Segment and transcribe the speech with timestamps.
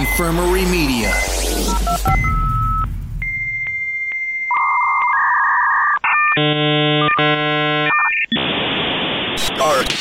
[0.00, 1.12] Infirmary Media.
[9.36, 9.92] Start.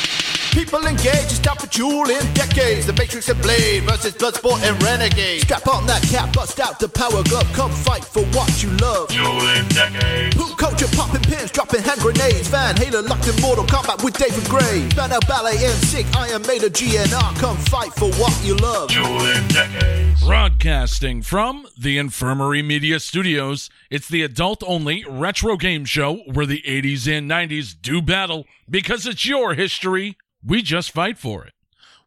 [0.59, 2.85] People engaged, stop for Dueling Decades.
[2.85, 5.39] The Matrix and Blade versus Bloodsport and Renegade.
[5.39, 7.47] Strap on that cap, bust out the power glove.
[7.53, 9.07] Come fight for what you love.
[9.07, 10.35] Jewel in decades.
[10.35, 12.49] Poop culture, popping pins, dropping hand grenades.
[12.49, 14.85] Van Halen locked in Mortal Kombat with David Gray.
[14.97, 17.39] Banner Ballet and Sick, Iron Maiden GNR.
[17.39, 18.89] Come fight for what you love.
[18.89, 20.21] Jewel in decades.
[20.25, 26.61] Broadcasting from the Infirmary Media Studios, it's the adult only retro game show where the
[26.67, 30.17] 80s and 90s do battle because it's your history.
[30.43, 31.53] We just fight for it.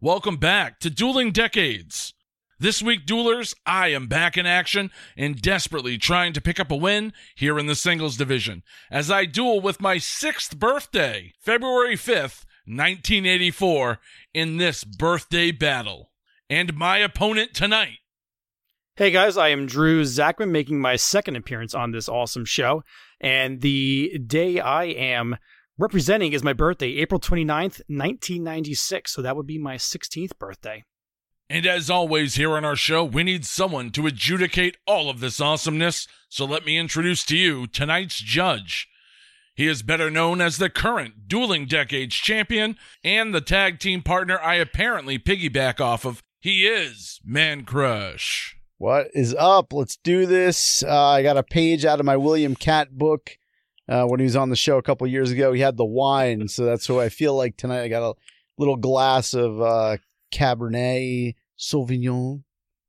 [0.00, 2.14] Welcome back to Dueling Decades.
[2.58, 6.76] This week, duelers, I am back in action and desperately trying to pick up a
[6.76, 12.46] win here in the singles division as I duel with my sixth birthday, February 5th,
[12.64, 13.98] 1984,
[14.32, 16.10] in this birthday battle.
[16.48, 17.98] And my opponent tonight
[18.94, 22.84] Hey guys, I am Drew Zakmin making my second appearance on this awesome show.
[23.22, 25.38] And the day I am
[25.82, 29.12] representing is my birthday, April 29th, 1996.
[29.12, 30.84] So that would be my 16th birthday.
[31.50, 35.40] And as always, here on our show, we need someone to adjudicate all of this
[35.40, 36.06] awesomeness.
[36.28, 38.88] So let me introduce to you tonight's judge.
[39.54, 44.40] He is better known as the current Dueling Decades champion and the tag team partner
[44.40, 46.22] I apparently piggyback off of.
[46.40, 48.54] He is Mancrush.
[48.78, 49.72] What is up?
[49.72, 50.82] Let's do this.
[50.82, 53.36] Uh, I got a page out of my William Cat book.
[53.92, 56.48] Uh, when he was on the show a couple years ago, he had the wine,
[56.48, 57.82] so that's what I feel like tonight.
[57.82, 58.14] I got a
[58.56, 59.98] little glass of uh,
[60.32, 62.42] Cabernet Sauvignon.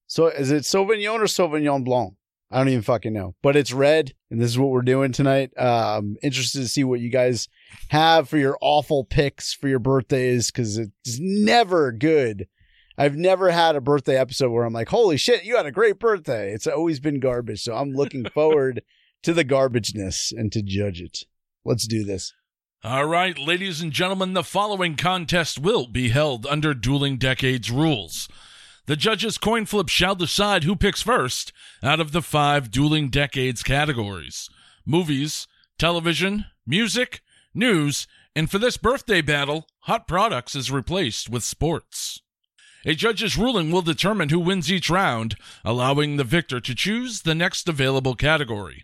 [0.08, 2.14] So is it Sauvignon or Sauvignon Blanc?
[2.50, 5.52] I don't even fucking know, but it's red, and this is what we're doing tonight.
[5.58, 7.50] Um, interested to see what you guys
[7.90, 12.48] have for your awful picks for your birthdays because it's never good.
[12.98, 16.00] I've never had a birthday episode where I'm like, holy shit, you had a great
[16.00, 16.54] birthday.
[16.54, 17.62] It's always been garbage.
[17.62, 18.84] So I'm looking forward
[19.24, 21.24] to the garbageness and to judge it.
[21.66, 22.34] Let's do this.
[22.84, 28.28] All right, ladies and gentlemen, the following contest will be held under Dueling Decades rules.
[28.86, 33.64] The judges' coin flip shall decide who picks first out of the five Dueling Decades
[33.64, 34.50] categories
[34.86, 37.22] movies, television, music,
[37.54, 38.06] news,
[38.36, 42.22] and for this birthday battle, hot products is replaced with sports.
[42.86, 47.36] A judge's ruling will determine who wins each round, allowing the victor to choose the
[47.36, 48.84] next available category.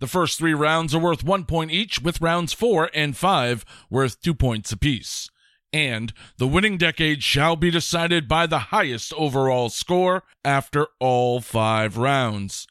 [0.00, 4.20] The first three rounds are worth one point each, with rounds four and five worth
[4.20, 5.28] two points apiece.
[5.72, 11.98] And the winning decade shall be decided by the highest overall score after all five
[11.98, 12.66] rounds.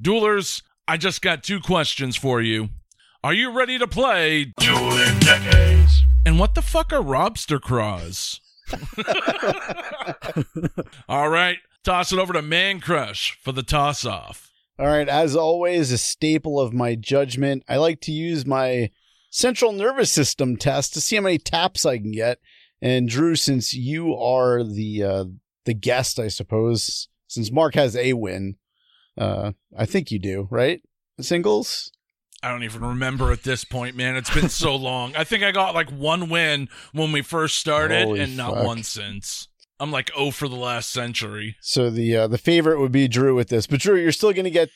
[0.00, 2.68] Duelers, I just got two questions for you.
[3.24, 4.52] Are you ready to play?
[4.60, 6.02] In decades.
[6.24, 8.40] And what the fuck are Robster Craws?
[11.08, 14.50] All right, toss it over to Mancrush for the toss off.
[14.78, 15.08] All right.
[15.08, 18.90] As always, a staple of my judgment, I like to use my
[19.30, 22.38] central nervous system test to see how many taps I can get.
[22.82, 25.24] And Drew, since you are the uh,
[25.64, 28.56] the guest, I suppose, since Marc has a win,
[29.16, 30.82] uh, I think you do, right?
[31.20, 31.90] Singles.
[32.42, 34.14] I don't even remember at this point, man.
[34.14, 35.16] It's been so long.
[35.16, 38.82] I think I got like one win when we first started, Holy and not one
[38.82, 39.48] since.
[39.78, 41.56] I'm like oh for the last century.
[41.60, 44.44] So the uh, the favorite would be Drew with this, but Drew, you're still going
[44.44, 44.70] to get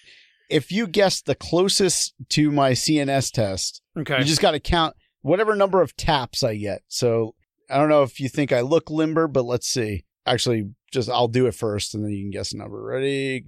[0.48, 3.82] if you guess the closest to my CNS test.
[3.96, 4.18] Okay.
[4.18, 6.82] You just got to count whatever number of taps I get.
[6.88, 7.34] So
[7.70, 10.04] I don't know if you think I look limber, but let's see.
[10.26, 12.82] Actually, just I'll do it first, and then you can guess a number.
[12.82, 13.46] Ready?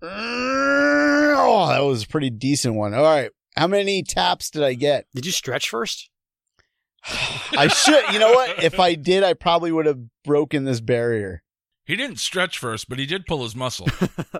[0.00, 2.94] Oh, that was a pretty decent one.
[2.94, 3.30] All right.
[3.56, 5.06] How many taps did I get?
[5.14, 6.08] Did you stretch first?
[7.04, 8.12] I should.
[8.12, 8.58] You know what?
[8.64, 11.42] If I did, I probably would have broken this barrier.
[11.84, 13.88] He didn't stretch first, but he did pull his muscle.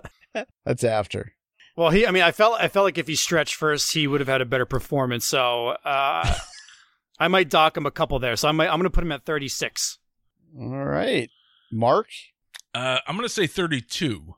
[0.65, 1.33] That's after.
[1.75, 2.07] Well, he.
[2.07, 2.59] I mean, I felt.
[2.59, 5.25] I felt like if he stretched first, he would have had a better performance.
[5.25, 6.33] So uh,
[7.19, 8.35] I might dock him a couple there.
[8.35, 8.67] So I might.
[8.69, 9.99] I'm going to put him at 36.
[10.57, 11.29] All right.
[11.71, 12.07] Marc?
[12.75, 14.35] uh, I'm gonna say 32.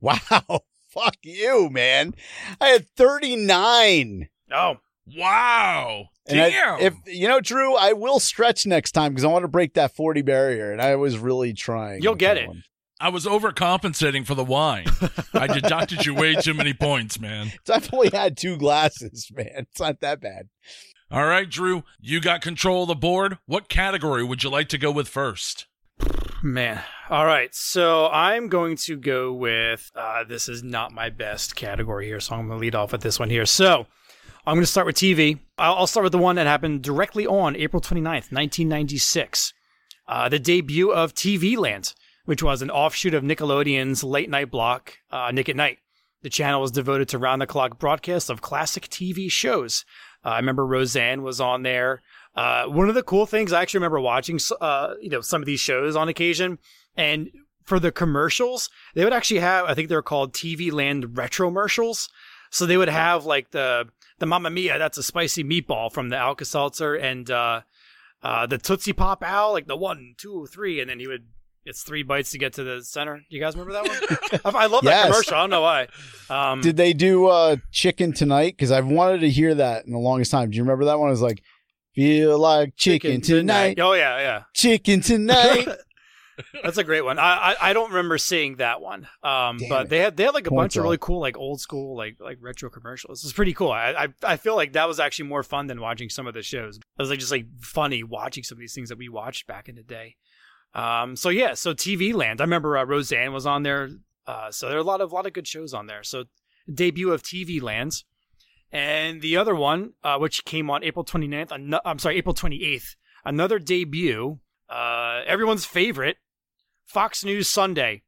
[0.00, 0.62] Wow.
[0.88, 2.14] Fuck you, man.
[2.60, 4.28] I had 39.
[4.52, 4.76] Oh,
[5.16, 6.06] Wow!
[6.26, 6.80] And I- Damn!
[6.80, 9.94] if you know, Drew, I will stretch next time because I want to break that
[9.96, 12.02] 40 barrier, and I was really trying.
[12.02, 12.48] You'll get it.
[12.48, 12.62] one.
[13.00, 14.86] I was overcompensating for the wine.
[15.32, 17.52] I deducted you way too many points, man.
[17.72, 19.50] I've only had two glasses, man.
[19.70, 20.48] It's not that bad.
[21.10, 23.38] All right, Drew, you got control of the board.
[23.46, 25.66] What category would you like to go with first?
[26.42, 26.82] Man.
[27.08, 27.54] All right.
[27.54, 32.20] So I'm going to go with uh, this is not my best category here.
[32.20, 33.46] So I'm going to lead off with this one here.
[33.46, 33.86] So
[34.48, 35.40] I'm going to start with TV.
[35.58, 39.52] I'll, start with the one that happened directly on April 29th, 1996.
[40.06, 41.92] uh, the debut of TV Land,
[42.24, 45.80] which was an offshoot of Nickelodeon's late night block, uh, Nick at Night.
[46.22, 49.84] The channel was devoted to round the clock broadcasts of classic TV shows.
[50.24, 52.00] Uh, I remember Roseanne was on there.
[52.34, 55.46] Uh, one of the cool things I actually remember watching, uh, you know, some of
[55.46, 56.58] these shows on occasion,
[56.96, 57.28] and
[57.64, 62.08] for the commercials, they would actually have, I think they're called TV Land retro commercials.
[62.50, 66.16] So they would have like the the Mamma Mia, that's a spicy meatball from the
[66.16, 67.60] Alka Seltzer, and uh,
[68.22, 71.26] uh, the Tootsie Pop Owl, like the one, two, three, and then he would.
[71.64, 73.20] It's three bites to get to the center.
[73.28, 73.86] You guys remember that
[74.42, 74.52] one?
[74.54, 75.06] I I love that Yes.
[75.10, 75.34] commercial.
[75.34, 75.88] I don't know why.
[76.30, 78.54] Um, Did they do uh, Chicken Tonight?
[78.56, 80.48] Because I've wanted to hear that in the longest time.
[80.50, 81.08] Do you remember that one?
[81.08, 81.42] It was like,
[81.94, 84.42] feel like chicken, tonight, Oh yeah, yeah.
[84.54, 85.68] chicken tonight.
[86.62, 87.18] That's a great one.
[87.18, 89.08] I, I I don't remember seeing that one.
[89.22, 89.88] Um, Damn but it.
[89.90, 92.16] they had they had like a Points bunch of really cool like old school like
[92.20, 93.24] like retro commercials.
[93.24, 93.72] It's pretty cool.
[93.72, 93.90] I,
[94.24, 96.76] I I feel like that was actually more fun than watching some of the shows.
[96.76, 99.68] It was like just like funny watching some of these things that we watched back
[99.68, 100.16] in the day.
[100.74, 102.40] Um, so yeah, so TV Land.
[102.40, 103.90] I remember uh, Roseanne was on there.
[104.26, 106.02] Uh, so there are a lot of lot of good shows on there.
[106.02, 106.24] So
[106.72, 108.04] debut of TV Lands.
[108.70, 112.96] And the other one, uh, which came on April 29th, ano- I'm sorry, April 28th,
[113.24, 116.18] another debut, uh, everyone's favorite,
[116.88, 118.02] Fox News Sunday.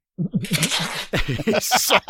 [1.61, 1.99] So-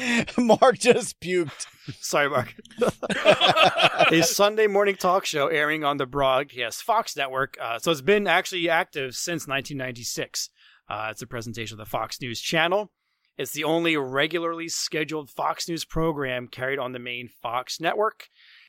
[0.38, 1.66] Marc just puked.
[2.00, 2.54] sorry, Marc.
[4.12, 7.56] a Sunday morning talk show airing on the broadcast Fox network.
[7.60, 10.50] Uh, so it's been actually active since 1996.
[10.88, 12.90] Uh, it's a presentation of the Fox News channel.
[13.38, 18.28] It's the only regularly scheduled Fox News program carried on the main Fox network.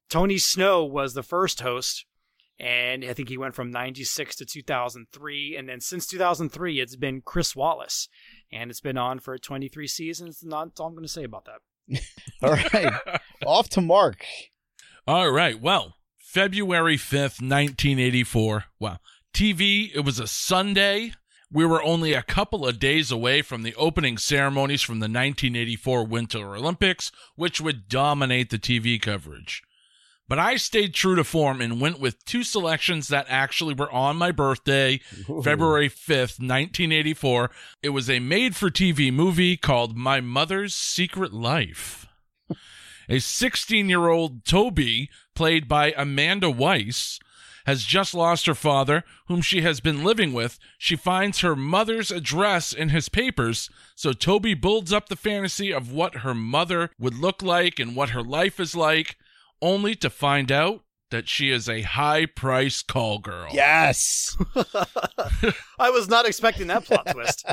[0.10, 2.06] Tony Snow was the first host,
[2.62, 5.58] and I think he went from 96 to 2003.
[5.58, 8.08] And then since 2003, it's been Chris Wallace,
[8.54, 10.44] and it's been on for 23 seasons.
[10.44, 12.02] Not that's all I'm going to say about that.
[12.44, 13.20] All right.
[13.48, 14.26] Off to Marc.
[15.08, 15.60] All right.
[15.60, 18.66] Well, February 5th, 1984.
[18.80, 19.00] Wow.
[19.34, 21.14] TV, it was a Sunday.
[21.52, 26.06] We were only a couple of days away from the opening ceremonies from the 1984
[26.06, 29.64] Winter Olympics, which would dominate the TV coverage.
[30.32, 34.16] But I stayed true to form and went with two selections that actually were on
[34.16, 35.02] my birthday,
[35.44, 37.52] February 5th, 1984.
[37.84, 42.08] It was a made for TV movie called My Mother's Secret Life.
[43.10, 47.20] A 16 year old Toby, played by Amanda Weiss,
[47.66, 50.60] has just lost her father, whom she has been living with.
[50.78, 55.92] She finds her mother's address in his papers, so Toby builds up the fantasy of
[55.92, 59.18] what her mother would look like and what her life is like,
[59.62, 63.50] only to find out that she is a high price call girl.
[63.54, 64.38] Yes.
[65.80, 67.46] I was not expecting that plot twist.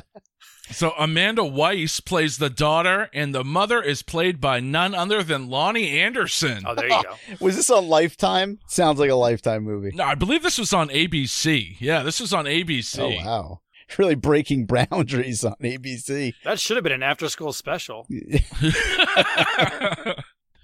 [0.71, 5.49] So Amanda Weiss plays the daughter, and the mother is played by none other than
[5.49, 6.63] Loni Anderson.
[6.67, 7.15] Oh, there you go.
[7.45, 8.59] Was this on Lifetime?
[8.67, 9.93] Sounds like a Lifetime movie.
[9.95, 11.77] No, I believe this was on ABC.
[11.81, 12.99] Yeah, this was on ABC.
[12.99, 13.61] Oh wow.
[13.97, 16.35] Really breaking boundaries on ABC.
[16.45, 18.07] That should have been an after school special.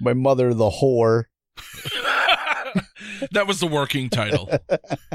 [0.00, 1.24] My mother, the whore.
[3.32, 4.50] that was the working title.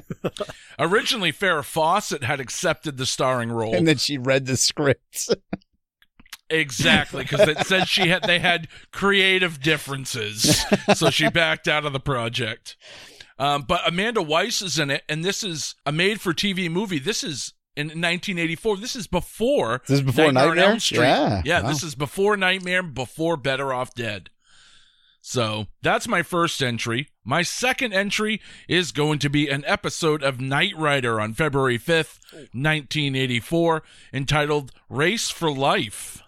[0.79, 3.75] Originally, Farrah Fawcett had accepted the starring role.
[3.75, 5.35] And then she read the script.
[6.49, 10.63] exactly, because it said she had they had creative differences,
[10.95, 12.77] so she backed out of the project.
[13.37, 16.99] Um, but Amanda Weiss is in it, and this is a made-for-TV movie.
[16.99, 18.77] This is in 1984.
[18.77, 20.99] This is before This is before Nightmare on Elm Street.
[20.99, 21.61] Yeah, yeah.
[21.61, 21.69] wow.
[21.69, 24.29] This is before Nightmare, before Better Off Dead.
[25.29, 27.09] So that's my first entry.
[27.23, 32.17] My second entry is going to be an episode of Knight Rider on February 5th,
[32.51, 36.23] 1984, entitled Race for Life.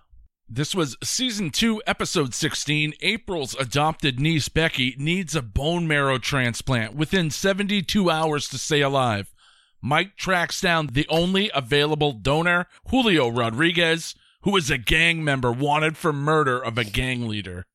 [0.47, 2.93] This was season 2, episode 16.
[3.01, 9.33] April's adopted niece Becky needs a bone marrow transplant within 72 hours to stay alive.
[9.81, 15.97] Mike tracks down the only available donor, Julio Rodriguez, who is a gang member wanted
[15.97, 17.65] for murder of a gang leader.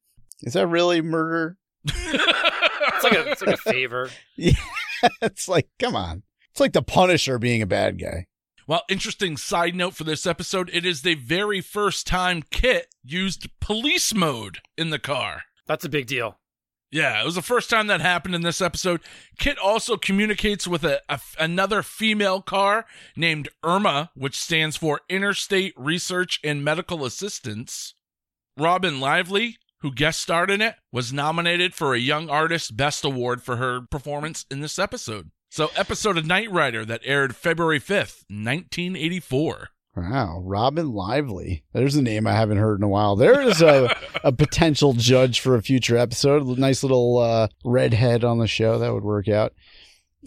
[0.43, 1.57] Is that really murder?
[1.85, 4.11] It's like a, it's like a favor.
[5.23, 6.23] it's like, come on.
[6.51, 8.27] It's like the Punisher being a bad guy.
[8.67, 13.49] Well, interesting side note for this episode it is the very first time KITT used
[13.61, 15.43] police mode in the car.
[15.67, 16.39] That's a big deal.
[16.91, 19.01] Yeah, it was the first time that happened in this episode.
[19.39, 25.75] KITT also communicates with a, a- another female car named Irma, which stands for Interstate
[25.77, 27.95] Research and Medical Assistance.
[28.57, 33.43] Robin Lively, who guest starred in it, was nominated for a Young Artist Best Award
[33.43, 35.31] for her performance in this episode.
[35.51, 39.69] So, episode of Knight Rider that aired February 5th, 1984.
[39.97, 41.65] Wow, Robin Lively.
[41.73, 43.17] There's a name I haven't heard in a while.
[43.17, 46.59] There is a, a potential judge for a future episode.
[46.59, 48.79] Nice little uh, redhead on the show.
[48.79, 49.55] That would work out.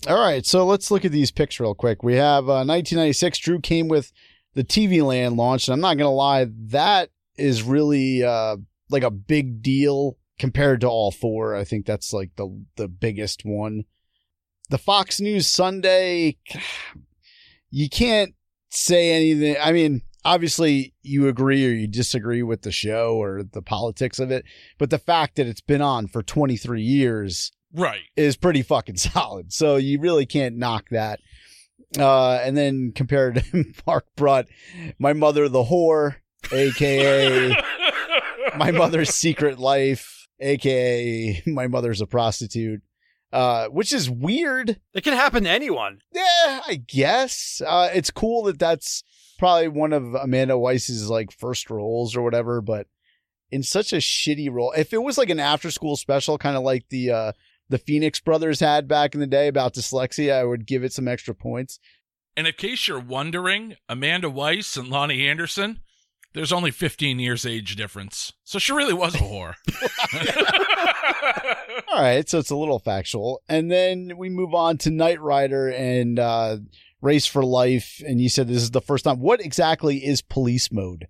[0.08, 2.02] All right, so let's look at these picks real quick.
[2.02, 3.38] We have uh, 1996.
[3.40, 4.12] Drew came with
[4.56, 8.58] the TV Land launch, and I'm not gonna lie, that is really uh,
[8.90, 11.56] like a big deal compared to all four.
[11.56, 13.84] I think that's like the the biggest one.
[14.70, 16.38] The Fox News Sunday,
[17.70, 18.34] you can't
[18.70, 19.56] say anything.
[19.62, 24.32] I mean, obviously you agree or you disagree with the show or the politics of
[24.32, 24.46] it,
[24.78, 28.02] but the fact that it's been on for 23 years Right.
[28.16, 29.52] is pretty fucking solid.
[29.54, 31.20] So you really can't knock that.
[31.98, 34.46] Uh, and then compared to Marc brought
[35.00, 36.18] my mother the whore,
[36.52, 37.50] aka
[38.58, 42.82] my mother's secret life, aka my mother's a prostitute.
[43.32, 44.80] Uh, which is weird.
[44.96, 46.02] It can happen to anyone.
[46.12, 47.62] Yeah, I guess.
[47.64, 49.04] Uh, it's cool that that's
[49.38, 52.88] probably one of Amanda Weiss's like first roles or whatever, but
[53.52, 54.74] in such a shitty role.
[54.76, 57.32] If it was like an after school special, kind of like the uh
[57.70, 61.08] the Phoenix brothers had back in the day about dyslexia, I would give it some
[61.08, 61.80] extra points.
[62.36, 65.82] And in case you're wondering, Amanda Weiss and Loni Anderson,
[66.34, 68.34] there's only 15 years age difference.
[68.44, 69.56] So she really was a whore.
[71.90, 73.42] All right, so it's a little factual.
[73.48, 76.58] And then we move on to Knight Rider and uh
[77.02, 79.20] Race for Life and you said this is the first time.
[79.20, 81.08] What exactly is police mode?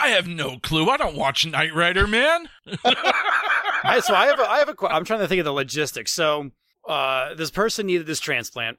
[0.00, 0.88] I have no clue.
[0.88, 2.48] I don't watch Knight Rider, man.
[2.84, 4.74] I, so I have a, I have a.
[4.74, 6.12] que- I'm trying to think of the logistics.
[6.12, 6.50] So
[6.88, 8.78] uh, this person needed this transplant,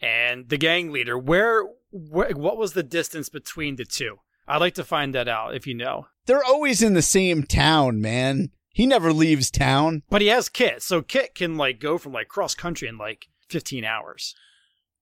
[0.00, 1.18] and the gang leader.
[1.18, 4.18] Where, where, what was the distance between the two?
[4.46, 6.06] I'd like to find that out if you know.
[6.26, 8.50] They're always in the same town, man.
[8.72, 10.02] He never leaves town.
[10.08, 13.26] But he has KITT, so KITT can like go from like cross country in like
[13.48, 14.34] 15 hours.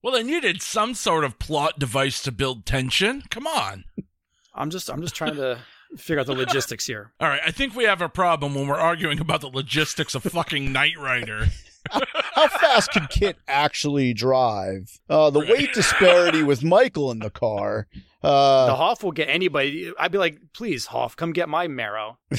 [0.02, 3.22] Well, they needed some sort of plot device to build tension.
[3.30, 3.84] Come on.
[4.54, 5.58] I'm just I'm just trying to
[5.96, 7.12] figure out the logistics here.
[7.20, 10.24] All right, I think we have a problem when we're arguing about the logistics of
[10.24, 11.46] fucking Knight Rider.
[11.90, 14.98] How fast can KITT actually drive?
[15.08, 17.86] Uh, the weight disparity with Michael in the car.
[18.22, 19.92] The Uh, Hoff will get anybody.
[19.98, 22.18] I'd be like, please, Hoff, come get my marrow.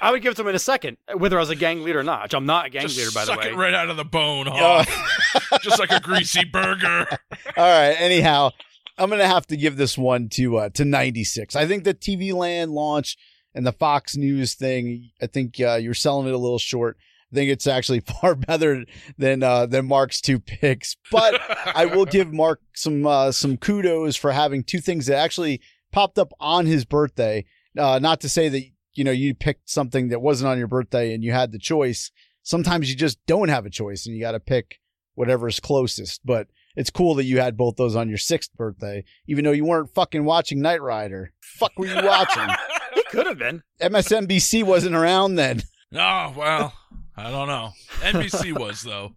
[0.00, 2.00] I would give it to him in a second, whether I was a gang leader
[2.00, 2.24] or not.
[2.24, 3.36] Which I'm not a gang Just leader, by the way.
[3.36, 3.50] suck way.
[3.50, 5.58] it right out of the bone, uh, huh?
[5.62, 7.06] Just like a greasy burger.
[7.56, 7.96] all right.
[7.98, 8.50] Anyhow,
[8.98, 11.56] I'm gonna have to give this one to uh, to 96.
[11.56, 13.16] I think the TV Land launch
[13.54, 15.10] and the Fox News thing.
[15.20, 16.98] I think uh, you're selling it a little short.
[17.32, 18.84] I think it's actually far better
[19.18, 21.40] than uh, than Marc's two picks, but
[21.74, 25.60] I will give Marc some uh, some kudos for having two things that actually
[25.92, 27.44] popped up on his birthday.
[27.78, 28.62] Uh, not to say that
[28.94, 32.10] you know you picked something that wasn't on your birthday and you had the choice.
[32.42, 34.78] Sometimes you just don't have a choice and you got to pick
[35.14, 36.24] whatever's closest.
[36.24, 39.64] But it's cool that you had both those on your sixth birthday, even though you
[39.64, 41.32] weren't fucking watching Knight Rider.
[41.40, 42.48] Fuck were you watching?
[42.94, 43.62] He could have been.
[43.78, 45.62] MSNBC wasn't around then.
[45.94, 46.72] Oh, well,
[47.16, 47.72] I don't know.
[48.00, 49.14] NBC was, though.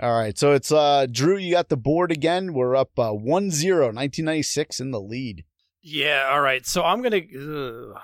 [0.00, 1.36] All right, so it's uh Drew.
[1.36, 2.54] You got the board again.
[2.54, 5.44] We're up uh, 1-0, 1996 in the lead.
[5.82, 6.28] Yeah.
[6.30, 6.66] All right.
[6.66, 7.20] So I'm gonna.
[7.20, 8.00] ugh.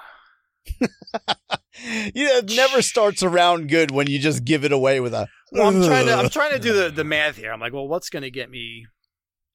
[1.80, 5.28] Yeah, it never starts around good when you just give it away with a.
[5.52, 6.14] Well, I'm trying to.
[6.14, 7.52] I'm trying to do the the math here.
[7.52, 8.87] I'm like, well, what's gonna get me?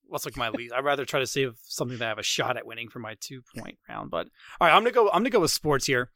[0.07, 0.73] What's like my least?
[0.73, 3.15] I'd rather try to save something that I have a shot at winning for my
[3.19, 4.09] two point round.
[4.09, 4.27] But
[4.61, 5.07] all right, I'm gonna go.
[5.07, 6.11] I'm gonna go with sports here.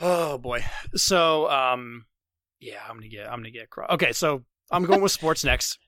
[0.00, 0.64] Oh boy.
[0.94, 2.04] So um,
[2.64, 3.26] yeah, I'm gonna get.
[3.26, 3.70] I'm gonna get.
[3.70, 5.78] Cro- okay, so I'm going with sports next.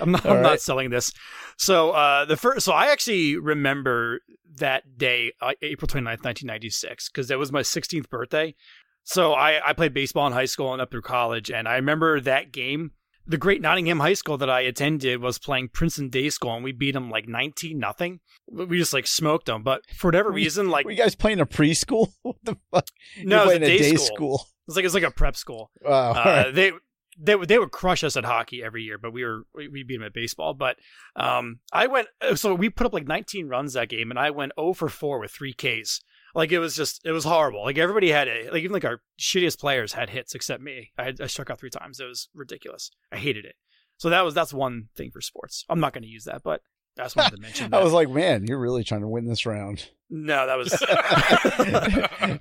[0.00, 0.24] I'm not.
[0.24, 0.42] I'm right.
[0.42, 1.12] not selling this.
[1.58, 2.64] So uh, the first.
[2.64, 4.20] So I actually remember
[4.56, 8.54] that day, uh, April 29th, 1996, because that was my 16th birthday.
[9.02, 12.20] So I, I played baseball in high school and up through college, and I remember
[12.20, 12.92] that game.
[13.26, 16.72] The great Nottingham High School that I attended was playing Princeton Day School, and we
[16.72, 18.20] beat them like 19 nothing.
[18.50, 21.46] We just like smoked them, but for whatever reason, like Were you guys playing a
[21.46, 22.12] preschool?
[22.22, 22.86] What the fuck?
[23.22, 24.46] no, You're it was playing a day, school.
[24.66, 25.70] It's like it's like a prep school.
[25.82, 26.12] Wow.
[26.12, 26.54] Uh, right.
[26.54, 26.72] They
[27.18, 29.82] they would they would crush us at hockey every year, but we were we we
[29.82, 30.54] beat them at baseball.
[30.54, 30.76] But
[31.16, 34.52] um, I went so we put up like 19 runs that game, and I went
[34.58, 36.00] 0 for 4 with three Ks.
[36.34, 37.62] Like it was just it was horrible.
[37.62, 38.52] Like everybody had it.
[38.52, 40.90] Like even like our shittiest players had hits except me.
[40.98, 42.00] I, had, I struck out three times.
[42.00, 42.90] It was ridiculous.
[43.12, 43.54] I hated it.
[43.98, 45.64] So that was that's one thing for sports.
[45.68, 46.62] I'm not going to use that, but
[46.98, 47.74] I just wanted to mention.
[47.74, 49.90] I was like, man, you're really trying to win this round.
[50.10, 50.58] no, that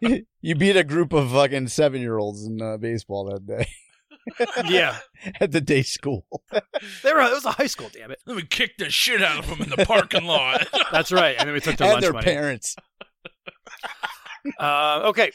[0.01, 3.67] was you beat a group of fucking seven year olds in uh, baseball that day
[4.65, 4.97] yeah.
[5.39, 6.25] at the day school.
[6.51, 7.89] They were it was a high school.
[7.91, 8.19] Damn it.
[8.25, 10.67] Then we kicked the shit out of them in the parking lot.
[10.91, 11.35] That's right.
[11.37, 12.25] And then we took their and lunch their money.
[12.25, 12.75] parents.
[14.59, 15.31] Uh, okay.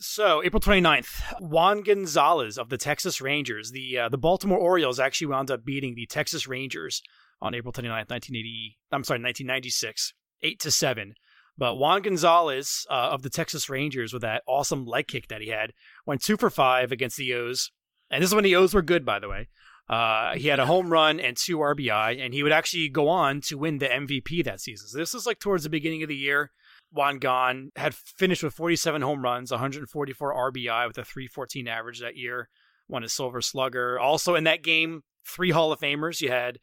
[0.00, 5.28] So April 29th, Juan Gonzalez of the Texas Rangers, the uh, the Baltimore Orioles actually
[5.28, 7.02] wound up beating the Texas Rangers
[7.42, 8.78] on April 29th, 1980.
[8.92, 11.14] I'm sorry, 1996, eight to seven.
[11.56, 15.48] But Juan Gonzalez uh, of the Texas Rangers, with that awesome leg kick that he
[15.48, 15.72] had,
[16.06, 17.70] went two for five against the O's.
[18.10, 19.48] And this is when the O's were good, by the way.
[19.88, 23.40] Uh, he had a home run and two RBI, and he would actually go on
[23.42, 24.88] to win the MVP that season.
[24.88, 26.52] So this was like towards the beginning of the year.
[26.92, 32.16] Juan Gone had finished with 47 home runs, 144 RBI with a 314 average that
[32.16, 32.48] year,
[32.88, 33.98] won a Silver Slugger.
[33.98, 36.20] Also in that game, three Hall of Famers.
[36.20, 36.58] You had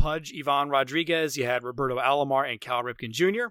[0.00, 3.46] Pudge, Ivan Rodriguez, you had Roberto Alomar, and Cal Ripken Jr.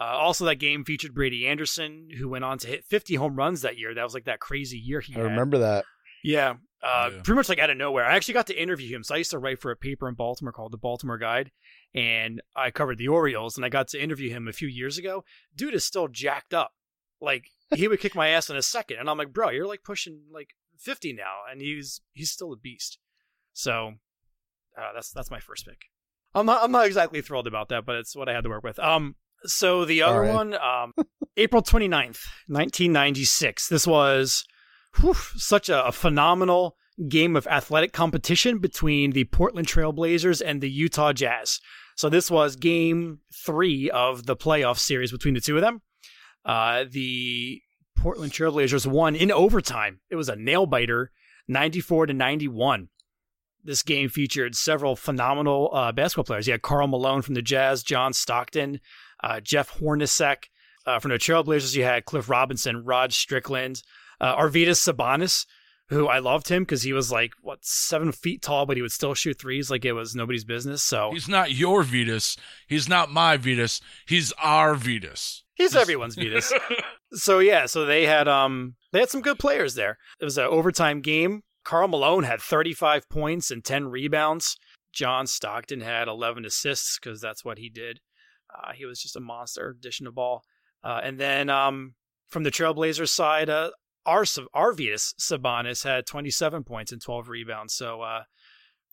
[0.00, 3.62] Uh, also, that game featured Brady Anderson, who went on to hit 50 home runs
[3.62, 3.94] that year.
[3.94, 5.24] That was like that crazy year he I had.
[5.24, 5.84] remember that.
[6.22, 7.20] Yeah, uh, Yeah.
[7.22, 8.04] pretty much like out of nowhere.
[8.04, 9.02] I actually got to interview him.
[9.02, 11.50] So I used to write for a paper in Baltimore called the Baltimore Guide,
[11.94, 15.24] and I covered the Orioles, and I got to interview him a few years ago.
[15.56, 16.72] Dude is still jacked up.
[17.20, 19.82] Like he would kick my ass in a second, and I'm like, bro, you're like
[19.84, 22.98] pushing like 50 now, and he's he's still a beast.
[23.52, 23.94] So
[24.78, 25.78] uh, that's that's my first pick.
[26.34, 28.64] I'm not I'm not exactly thrilled about that, but it's what I had to work
[28.64, 28.78] with.
[28.78, 30.34] Um, so the other right.
[30.34, 30.92] one, um,
[31.36, 33.68] April 29th, 1996.
[33.68, 34.44] This was
[35.00, 36.76] whew, such a, a phenomenal
[37.08, 41.60] game of athletic competition between the Portland Trailblazers and the Utah Jazz.
[41.96, 45.82] So this was game three of the playoff series between the two of them.
[46.44, 47.60] Uh, the
[47.96, 50.00] Portland Trailblazers won in overtime.
[50.10, 51.10] It was a nail biter,
[51.48, 52.88] 94 to 91.
[53.64, 56.46] This game featured several phenomenal uh, basketball players.
[56.46, 58.80] You had Karl Malone from the Jazz, John Stockton,
[59.22, 60.44] uh, Jeff Hornacek.
[60.86, 63.82] Uh, from the Trailblazers, you had Cliff Robinson, Rod Strickland,
[64.22, 65.44] uh, Arvydas Sabonis,
[65.88, 68.92] who I loved him because he was like what seven feet tall, but he would
[68.92, 70.82] still shoot threes like it was nobody's business.
[70.82, 72.36] So He's not your Vetus.
[72.66, 73.80] He's not my Vetus.
[74.06, 75.42] He's our Vetus.
[75.54, 76.52] he's everyone's Vetus.
[77.12, 79.98] so yeah, so they had um they had some good players there.
[80.20, 81.42] It was an overtime game.
[81.68, 84.56] Karl Malone had 35 points and 10 rebounds.
[84.90, 88.00] John Stockton had 11 assists because that's what he did.
[88.48, 90.44] Uh, he was just a monster addition to ball.
[90.82, 91.92] Uh, and then um,
[92.26, 93.72] from the Trailblazers side, uh,
[94.06, 97.74] our Arvydas Sabonis had 27 points and 12 rebounds.
[97.74, 98.22] So uh,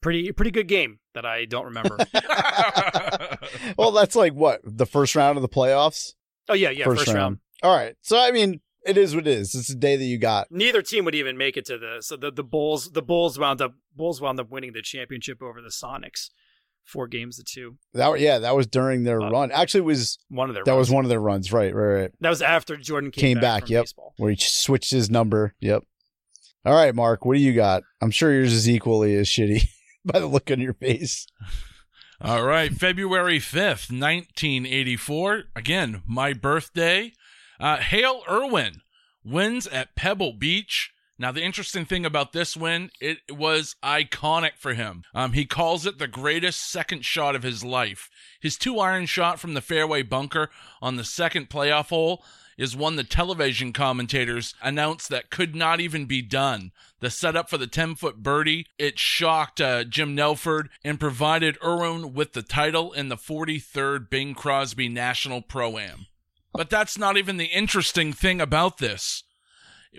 [0.01, 1.97] pretty pretty good game that I don't remember.
[3.77, 6.13] Well, that's like what the first round of the playoffs.
[6.49, 7.37] oh yeah, yeah, first, round.
[7.63, 7.95] All right.
[8.01, 9.55] So I mean, it is what it is.
[9.55, 10.47] It's the day that you got.
[10.51, 13.61] neither team would even make it to the so the, the Bulls the Bulls wound
[13.61, 16.29] up Bulls wound up winning the championship over the Sonics,
[16.83, 17.77] four games to two.
[17.93, 19.51] That yeah, that was during their Uh, run.
[19.51, 20.79] Actually, it was One of their that runs.
[20.79, 21.51] was one of their runs.
[21.51, 22.11] Right, right, right.
[22.21, 23.41] that was after Jordan came, Came back.
[23.41, 23.83] back, from yep.
[23.83, 24.13] baseball.
[24.17, 25.55] Where he switched his number.
[25.59, 25.83] Yep.
[26.65, 27.25] All right, Mark.
[27.25, 27.83] What do you got?
[28.01, 29.67] I'm sure yours is equally as shitty
[30.05, 31.27] by the look on your face.
[32.21, 35.43] All right, February 5th, 1984.
[35.55, 37.11] Again, my birthday.
[37.59, 38.81] Uh, Hale Irwin
[39.23, 40.91] wins at Pebble Beach.
[41.17, 45.03] Now, the interesting thing about this win, it was iconic for him.
[45.13, 48.09] Um, he calls it the greatest second shot of his life.
[48.41, 50.49] His two iron shot from the fairway bunker
[50.81, 52.21] on the second playoff hole
[52.57, 56.71] is one the television commentators announced that could not even be done.
[56.99, 62.13] The setup for the 10 foot birdie, it shocked uh, Jim Nelford and provided Irwin
[62.13, 66.07] with the title in the 43rd Bing Crosby National Pro Am.
[66.55, 69.23] But that's not even the interesting thing about this.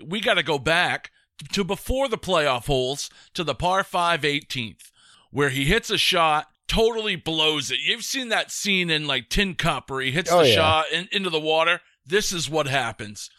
[0.03, 1.11] We got to go back
[1.51, 4.91] to before the playoff holes to the par 5 18th,
[5.31, 7.79] where he hits a shot, totally blows it.
[7.83, 10.55] You've seen that scene in like Tin Cup where he hits Oh, the yeah.
[10.55, 11.81] shot in, into the water.
[12.05, 13.29] This is what happens.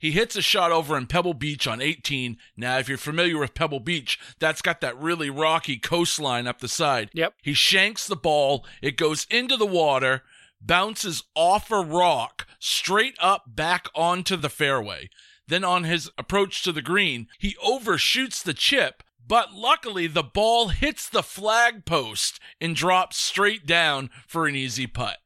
[0.00, 2.36] He hits a shot over in Pebble Beach on 18.
[2.56, 6.68] Now, if you're familiar with Pebble Beach, that's got that really rocky coastline up the
[6.68, 7.10] side.
[7.14, 7.34] Yep.
[7.42, 8.66] He shanks the ball.
[8.82, 10.22] It goes into the water,
[10.66, 15.08] bounces off a rock, straight up back onto the fairway.
[15.48, 20.68] Then on his approach to the green, he overshoots the chip, but luckily the ball
[20.68, 25.18] hits the flag post and drops straight down for an easy putt.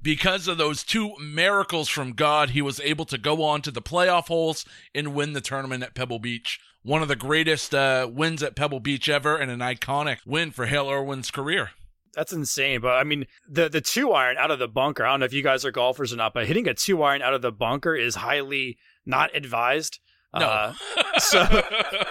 [0.00, 3.82] Because of those two miracles from God, he was able to go on to the
[3.82, 6.58] playoff holes and win the tournament at Pebble Beach.
[6.82, 10.66] One of the greatest uh, wins at Pebble Beach ever, and an iconic win for
[10.66, 11.70] Hale Irwin's career.
[12.14, 12.80] That's insane.
[12.80, 15.04] But I mean, the the two iron out of the bunker.
[15.04, 17.22] I don't know if you guys are golfers or not, but hitting a two iron
[17.22, 19.98] out of the bunker is highly not advised.
[20.34, 20.46] No.
[20.46, 20.74] Uh,
[21.18, 21.62] so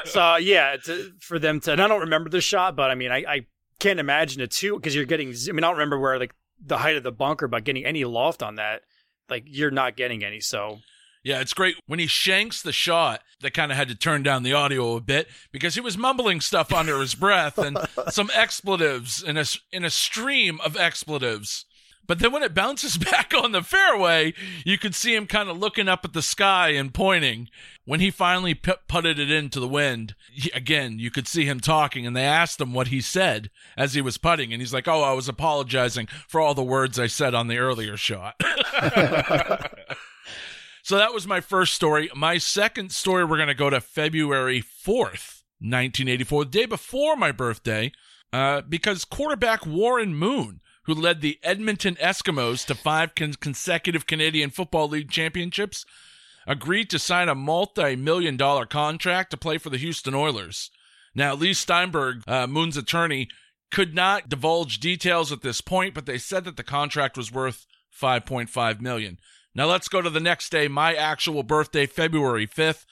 [0.06, 1.74] so yeah, to, for them to.
[1.74, 3.46] And I don't remember the shot, but I mean, I, I
[3.80, 5.30] can't imagine a two because you're getting.
[5.30, 6.34] I mean, I don't remember where like
[6.64, 8.82] the height of the bunker, but getting any loft on that,
[9.30, 10.40] like you're not getting any.
[10.40, 10.80] So
[11.24, 11.76] Yeah, it's great.
[11.86, 15.02] When he shanks the shot, they kind of had to turn down the audio a
[15.02, 17.78] bit because he was mumbling stuff under his breath and
[18.10, 21.66] some expletives in a, in a stream of expletives.
[22.08, 24.34] But then when it bounces back on the fairway,
[24.66, 27.48] you could see him kind of looking up at the sky and pointing.
[27.86, 31.60] When he finally p- putted it into the wind, he- again, you could see him
[31.60, 34.88] talking, and they asked him what he said as he was putting, and he's like,
[34.88, 38.36] "Oh, I was apologizing for all the words I said on the earlier shot."
[40.84, 42.10] So that was my first story.
[42.15, 47.32] My second story, we're going to go to February 4th, 1984, the day before my
[47.32, 47.91] birthday,
[48.34, 54.50] uh, because quarterback Warren Moon, who led the Edmonton Eskimos to five con- consecutive Canadian
[54.50, 55.86] Football League championships,
[56.48, 60.72] agreed to sign a multi million dollar contract to play for the Houston Oilers.
[61.13, 63.28] Now, Leigh Steinberg, uh, Moon's attorney,
[63.70, 67.65] could not divulge details at this point, but they said that the contract was worth
[68.00, 69.17] 5.5 million.
[69.54, 72.86] Now let's go to the next day, my actual birthday, February 5th.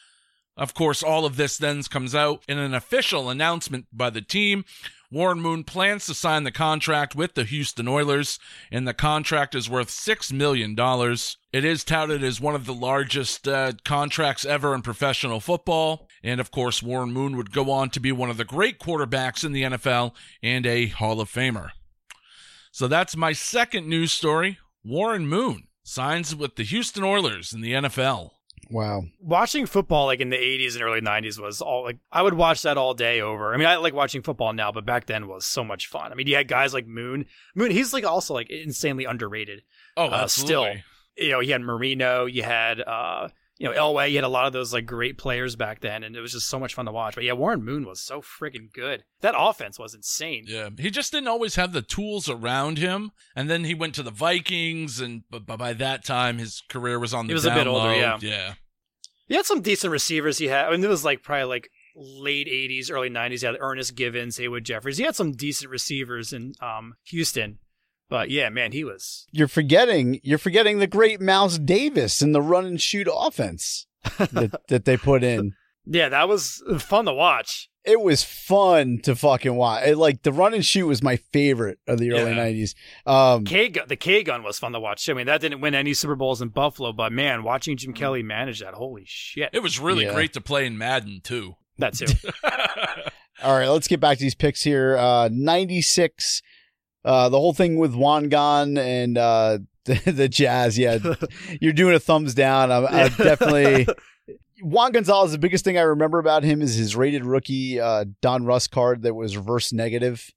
[0.57, 4.65] Of course, all of this then comes out in an official announcement by the team.
[5.09, 8.37] Warren Moon plans to sign the contract with the Houston Oilers,
[8.69, 10.75] and the contract is worth $6 million.
[11.53, 16.07] It is touted as one of the largest uh, contracts ever in professional football.
[16.21, 19.45] And of course, Warren Moon would go on to be one of the great quarterbacks
[19.45, 21.69] in the NFL and a Hall of Famer.
[22.71, 24.59] So that's my second news story.
[24.83, 28.31] Warren Moon signs with the Houston Oilers in the NFL.
[28.71, 29.03] Wow.
[29.19, 32.61] Watching football like in the 80s and early 90s was all like I would watch
[32.61, 33.51] that all day over.
[33.53, 36.11] I mean, I like watching football now, but back then was so much fun.
[36.11, 37.25] I mean, you had guys like Moon.
[37.55, 39.63] Moon, he's like also like insanely underrated.
[39.97, 40.63] Oh, Uh, still.
[40.65, 40.83] absolutely.
[41.17, 44.47] You know, you had Marino, you had uh you know, Elway, you had a lot
[44.47, 46.93] of those like great players back then, and it was just so much fun to
[46.93, 47.13] watch.
[47.13, 49.03] But yeah, Warren Moon was so freaking good.
[49.19, 50.45] That offense was insane.
[50.47, 53.11] Yeah, he just didn't always have the tools around him.
[53.35, 57.13] And then he went to the Vikings, and but, by that time, his career was
[57.13, 57.93] on the He was a bit older, low.
[57.93, 58.17] yeah.
[58.21, 58.53] yeah.
[59.27, 60.37] He had some decent receivers.
[60.37, 63.41] He had, I mean, it was like probably like late '80s, early '90s.
[63.41, 64.97] He had Ernest Givins, Haywood Jeffires.
[64.97, 67.59] He had some decent receivers in um, Houston.
[68.09, 69.27] But yeah, man, he was.
[69.31, 73.85] You're forgetting you're forgetting the great Mouse Davis and the run and shoot offense
[74.17, 75.53] that, that they put in.
[75.85, 77.69] Yeah, that was fun to watch.
[77.85, 79.83] It was fun to fucking watch.
[79.87, 82.45] It, like the run and shoot was my favorite of the early Yeah.
[82.67, 82.75] '90s.
[83.05, 85.07] Um, K the K gun was fun to watch.
[85.09, 88.21] I mean, that didn't win any Super Bowls in Buffalo, but man, watching Jim Kelly
[88.21, 90.13] manage that, holy shit, It was really Yeah.
[90.13, 91.55] great to play in Madden too.
[91.77, 92.07] that too.
[93.43, 94.97] All right, let's get back to these picks here.
[94.97, 96.41] Uh, 96,
[97.05, 100.77] uh, the whole thing with Wangan and uh, the, the Jazz.
[100.77, 100.99] Yeah,
[101.61, 102.71] you're doing a thumbs down.
[102.71, 103.87] I'm, I'm definitely.
[104.61, 108.69] Juan Gonzalez, the biggest thing I remember about him is his rated rookie uh, Donruss
[108.69, 110.29] card that was reverse negative.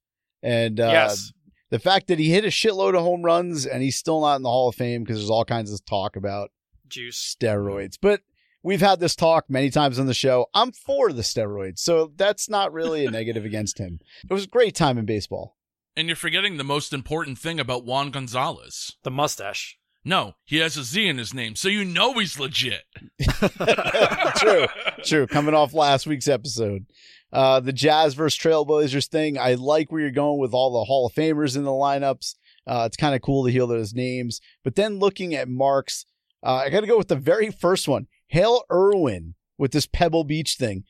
[0.45, 1.33] And uh, yes,
[1.71, 4.43] the fact that he hit a shitload of home runs and he's still not in
[4.43, 6.51] the Hall of Fame because there's all kinds of talk about
[6.89, 7.37] juice.
[7.37, 7.99] steroids.
[8.01, 8.21] But
[8.63, 10.47] we've had this talk many times on the show.
[10.55, 13.99] I'm for the steroids, so that's not really a negative against him.
[14.29, 15.57] It was a great time in baseball.
[15.97, 18.93] And you're forgetting the most important thing about Juan Gonzalez.
[19.03, 19.77] The mustache.
[20.05, 22.83] No, he has a Z in his name, so you know he's legit.
[24.37, 24.67] true,
[25.05, 25.27] true.
[25.29, 26.87] Coming off last week's episode,
[27.33, 29.39] uh, the Jazz versus Trailblazers thing.
[29.39, 32.35] I like where you're going with all the Hall of Famers in the lineups.
[32.67, 34.41] Uh, it's kind of cool to hear those names.
[34.65, 36.05] But then looking at Marks,
[36.43, 40.25] uh, I got to go with the very first one, Hale Irwin, with this Pebble
[40.25, 40.83] Beach thing.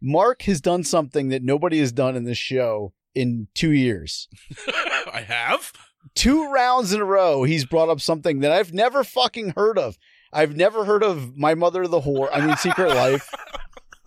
[0.00, 4.28] Marc has done something that nobody has done in this show in two years.
[5.12, 5.72] I have.
[6.14, 9.96] two rounds in a row, he's brought up something that I've never fucking heard of.
[10.32, 13.28] I've never heard of My Mother the Whore, I mean, Secret Life,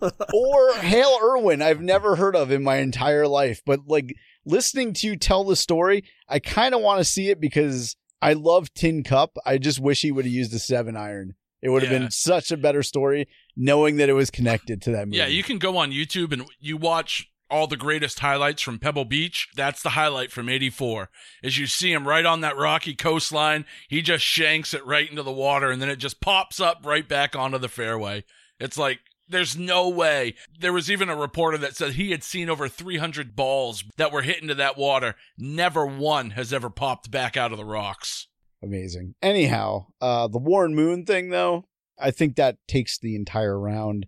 [0.00, 1.62] or Hale Irwin.
[1.62, 3.62] I've never heard of in my entire life.
[3.64, 4.14] But like
[4.44, 8.32] listening to you tell the story, I kind of want to see it because I
[8.32, 9.36] love Tin Cup.
[9.44, 11.34] I just wish he would have used a seven iron.
[11.62, 11.98] It would have Yeah.
[12.00, 15.18] been such a better story knowing that it was connected to that movie.
[15.18, 19.04] Yeah, you can go on YouTube and you watch all the greatest highlights from Pebble
[19.04, 19.48] Beach.
[19.54, 21.08] That's the highlight from 84.
[21.44, 25.22] As you see him right on that rocky coastline, he just shanks it right into
[25.22, 28.24] the water and then it just pops up right back onto the fairway.
[28.58, 30.34] It's like there's no way.
[30.58, 34.22] There was even a reporter that said he had seen over 300 balls that were
[34.22, 35.14] hit into that water.
[35.38, 38.26] Never one has ever popped back out of the rocks.
[38.64, 39.14] Amazing.
[39.22, 41.66] Anyhow, uh, the Warren Moon thing, though,
[42.00, 44.06] I think that takes the entire round.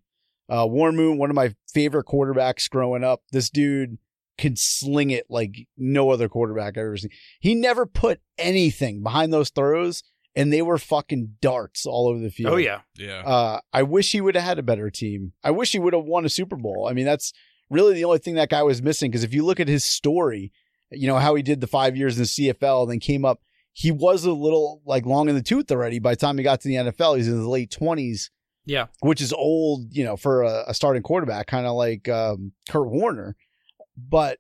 [0.49, 3.23] Uh, Warren Moon, one of my favorite quarterbacks growing up.
[3.33, 3.99] This dude
[4.39, 7.11] could sling it like no other quarterback I've ever seen.
[7.41, 10.03] He never put anything behind those throws,
[10.35, 12.53] and they were fucking darts all over the field.
[12.53, 13.23] Oh yeah, Yeah.
[13.25, 15.33] Uh, I wish he would have had a better team.
[15.43, 16.87] I wish he would have won a Super Bowl.
[16.89, 17.33] I mean, that's
[17.71, 19.11] really the only thing that guy was missing.
[19.11, 20.53] Because if you look at his story,
[20.91, 23.41] you know how he did the five years in the CFL, and then came up.
[23.73, 25.99] He was a little like long in the tooth already.
[25.99, 28.31] By the time he got to the NFL, he's in his late twenties,
[28.67, 28.87] yeah.
[29.01, 32.89] which is old, you know, for a, a starting quarterback, kind of like um, Kurt
[32.89, 33.37] Warner.
[33.97, 34.39] But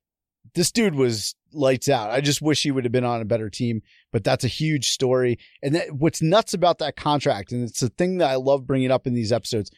[0.54, 2.10] this dude was lights out.
[2.10, 3.82] I just wish he would have been on a better team.
[4.12, 5.38] But that's a huge story.
[5.62, 8.90] And that, what's nuts about that contract, and it's a thing that I love bringing
[8.90, 9.70] up in these episodes.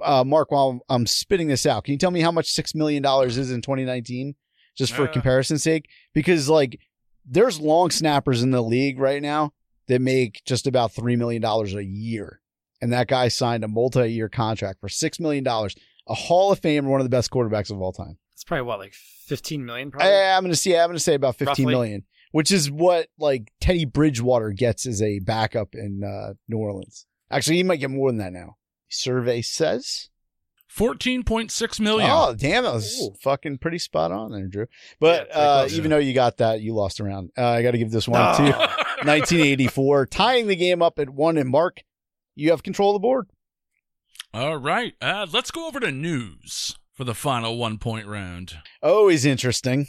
[0.00, 3.02] Uh, Marc, while I'm spitting this out, can you tell me how much six million
[3.02, 4.34] dollars is in 2019,
[4.76, 5.12] just for Uh.
[5.12, 5.88] comparison's sake?
[6.14, 6.80] Because like,
[7.26, 9.52] there's long snappers in the league right now
[9.88, 12.40] that make just about three million dollars a year,
[12.80, 15.74] and that guy signed a multi-year contract for six million dollars.
[16.08, 18.18] a Hall of Fame, one of the best quarterbacks of all time.
[18.34, 18.94] It's probably what, like
[19.26, 19.90] 15 million?
[19.90, 20.08] Probably.
[20.10, 20.76] I, I'm gonna see.
[20.76, 21.74] I'm gonna say about fifteen Roughly.
[21.74, 27.06] million, which is what like Teddy Bridgewater gets as a backup in uh, New Orleans.
[27.30, 28.56] Actually, he might get more than that now.
[28.88, 30.10] Survey says.
[30.76, 32.10] 14.6 million.
[32.12, 33.14] Oh, damn, that was Ooh.
[33.22, 34.66] fucking pretty spot on there, Drew.
[35.00, 37.30] But pretty uh, even though you got that, you lost around.
[37.36, 38.36] Uh, I got to give this one Oh.
[38.36, 38.42] to
[39.06, 41.38] 1984, tying the game up at one.
[41.38, 41.80] And Marc,
[42.36, 43.26] you have control of the board.
[44.32, 44.94] All right.
[45.00, 48.58] Uh, let's go over to news for the final one point round.
[48.82, 49.86] Always interesting.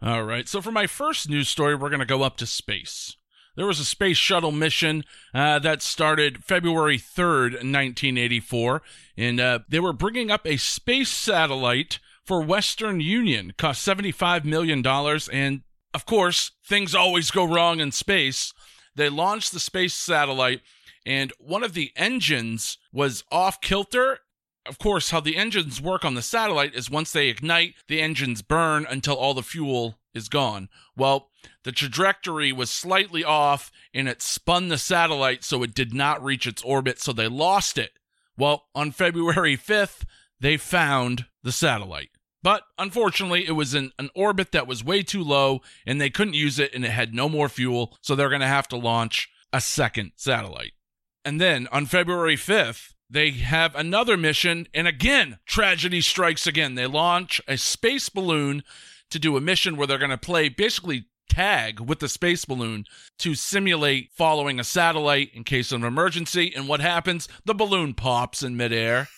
[0.00, 0.48] All right.
[0.48, 3.16] So for my first news story, we're going to go up to space.
[3.56, 5.02] There was a space shuttle mission
[5.34, 8.82] uh, that started February 3rd, 1984,
[9.16, 13.52] and uh, they were bringing up a space satellite for Western Union.
[13.58, 14.86] Cost $75 million,
[15.32, 18.52] and of course, things always go wrong in space.
[18.94, 20.60] They launched the space satellite,
[21.08, 24.20] and one of the engines was off kilter
[24.66, 28.42] of course, how the engines work on the satellite is once they ignite, the engines
[28.42, 30.68] burn until all the fuel is gone.
[30.94, 31.30] Well,
[31.64, 36.46] the trajectory was slightly off and it spun the satellite so it did not reach
[36.46, 37.92] its orbit, so they lost it.
[38.36, 40.02] Well, on February 5th,
[40.38, 42.10] they found the satellite.
[42.42, 46.34] But unfortunately, it was in an orbit that was way too low and they couldn't
[46.34, 49.30] use it and it had no more fuel, so they're going to have to launch
[49.52, 50.72] a second satellite.
[51.24, 56.74] And then on February 5th, they have another mission, and again, tragedy strikes again.
[56.74, 58.62] They launch a space balloon
[59.10, 62.84] to do a mission where they're going to play basically tag with the space balloon
[63.18, 66.52] to simulate following a satellite in case of an emergency.
[66.54, 67.28] And what happens?
[67.44, 69.08] The balloon pops in midair.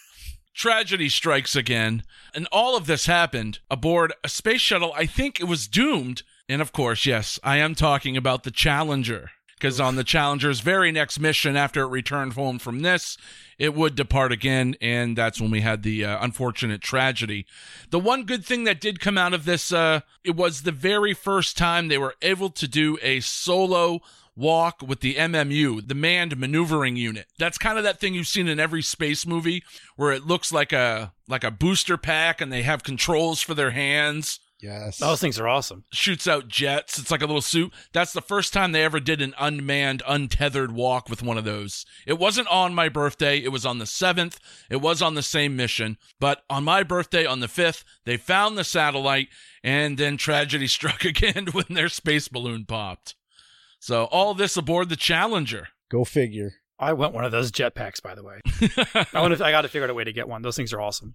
[0.55, 2.03] Tragedy strikes again.
[2.35, 4.93] And all of this happened aboard a space shuttle.
[4.95, 6.23] I think it was doomed.
[6.49, 9.31] And of course, yes, I am talking about the Challenger.
[9.61, 13.19] Because on the Challenger's very next mission, after it returned home from this,
[13.59, 14.75] it would depart again.
[14.81, 17.45] And that's when we had the uh, unfortunate tragedy.
[17.91, 21.13] The one good thing that did come out of this, uh, it was the very
[21.13, 24.01] first time they were able to do a solo
[24.35, 27.27] walk with the MMU, the manned maneuvering unit.
[27.39, 29.63] That's kind of that thing you've seen in every space movie
[29.97, 33.73] where it looks like a like a booster pack and they have controls for their
[33.73, 34.99] hands, Yes.
[34.99, 35.85] Those things are awesome.
[35.93, 36.99] shoots out jets.
[36.99, 37.73] It's like a little suit.
[37.93, 41.87] That's the first time they ever did an unmanned, untethered walk with one of those.
[42.07, 43.39] It wasn't on my birthday.
[43.39, 44.37] It was on the 7th.
[44.69, 45.97] It was on the same mission.
[46.19, 49.29] But on my birthday, on the 5th, they found the satellite
[49.65, 53.15] and then tragedy struck again when their space balloon popped.
[53.79, 55.69] So all this aboard the Challenger.
[55.91, 56.53] Go figure.
[56.79, 58.41] I want one of those jetpacks, by the way.
[59.15, 60.43] I want to, I got to figure out a way to get one.
[60.43, 61.15] Those things are awesome.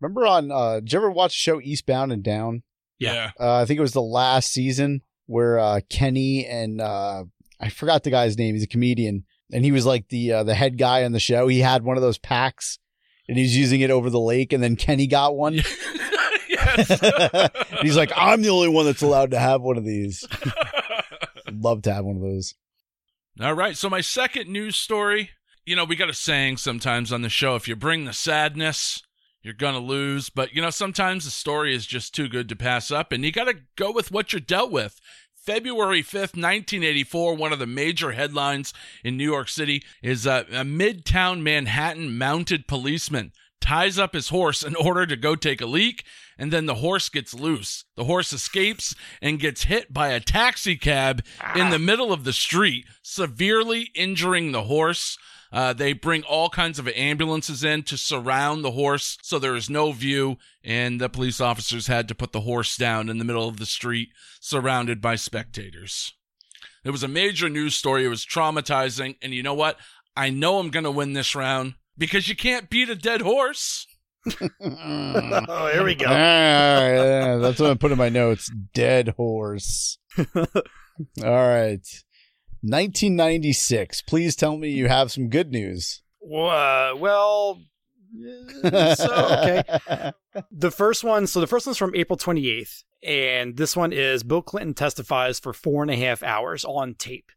[0.00, 0.50] Remember on?
[0.52, 2.62] uh Did you ever watch the show Eastbound and Down?
[2.98, 3.30] Yeah.
[3.38, 7.24] Uh, I think it was the last season where uh, Kenny and uh,
[7.60, 8.54] I forgot the guy's name.
[8.54, 11.48] He's a comedian, and he was like the uh, the head guy on the show.
[11.48, 12.78] He had one of those packs,
[13.28, 14.52] and he was using it over the lake.
[14.52, 15.60] And then Kenny got one.
[17.82, 20.26] He's like, I'm the only one that's allowed to have one of these.
[21.52, 22.54] Love to have one of those.
[23.40, 23.76] All right.
[23.76, 25.30] So my second news story,
[25.64, 29.02] you know, we got a saying sometimes on the show: if you bring the sadness,
[29.46, 30.28] you're gonna lose.
[30.28, 33.30] But you know, sometimes the story is just too good to pass up, and you
[33.30, 35.00] got to go with what you're dealt with.
[35.36, 40.64] February 5th, 1984, one of the major headlines in New York City is uh, a
[40.64, 43.30] midtown Manhattan mounted policeman
[43.60, 46.04] ties up his horse in order to go take a leak,
[46.36, 47.84] and then the horse gets loose.
[47.96, 52.32] The horse escapes and gets hit by a taxi cab in the middle of the
[52.32, 55.16] street, severely injuring the horse.
[55.52, 59.70] Uh, they bring all kinds of ambulances in to surround the horse so there is
[59.70, 63.48] no view, and the police officers had to put the horse down in the middle
[63.48, 64.08] of the street,
[64.40, 66.12] surrounded by spectators.
[66.84, 68.04] It was a major news story.
[68.04, 69.78] It was traumatizing, and you know what?
[70.16, 73.86] I know I'm going to win this round because you can't beat a dead horse.
[75.48, 78.50] Oh, here we All right, yeah, that's what I put in my notes.
[78.74, 79.98] Dead horse.
[80.18, 80.26] All
[81.24, 81.86] right.
[82.62, 84.02] 1996.
[84.02, 86.02] Please tell me you have some good news.
[86.22, 87.60] Uh, well,
[88.64, 90.12] uh, so okay.
[90.50, 94.42] The first one, so the first one's from April 28th, and this one is Bill
[94.42, 97.30] Clinton testifies for four and a half hours on tape.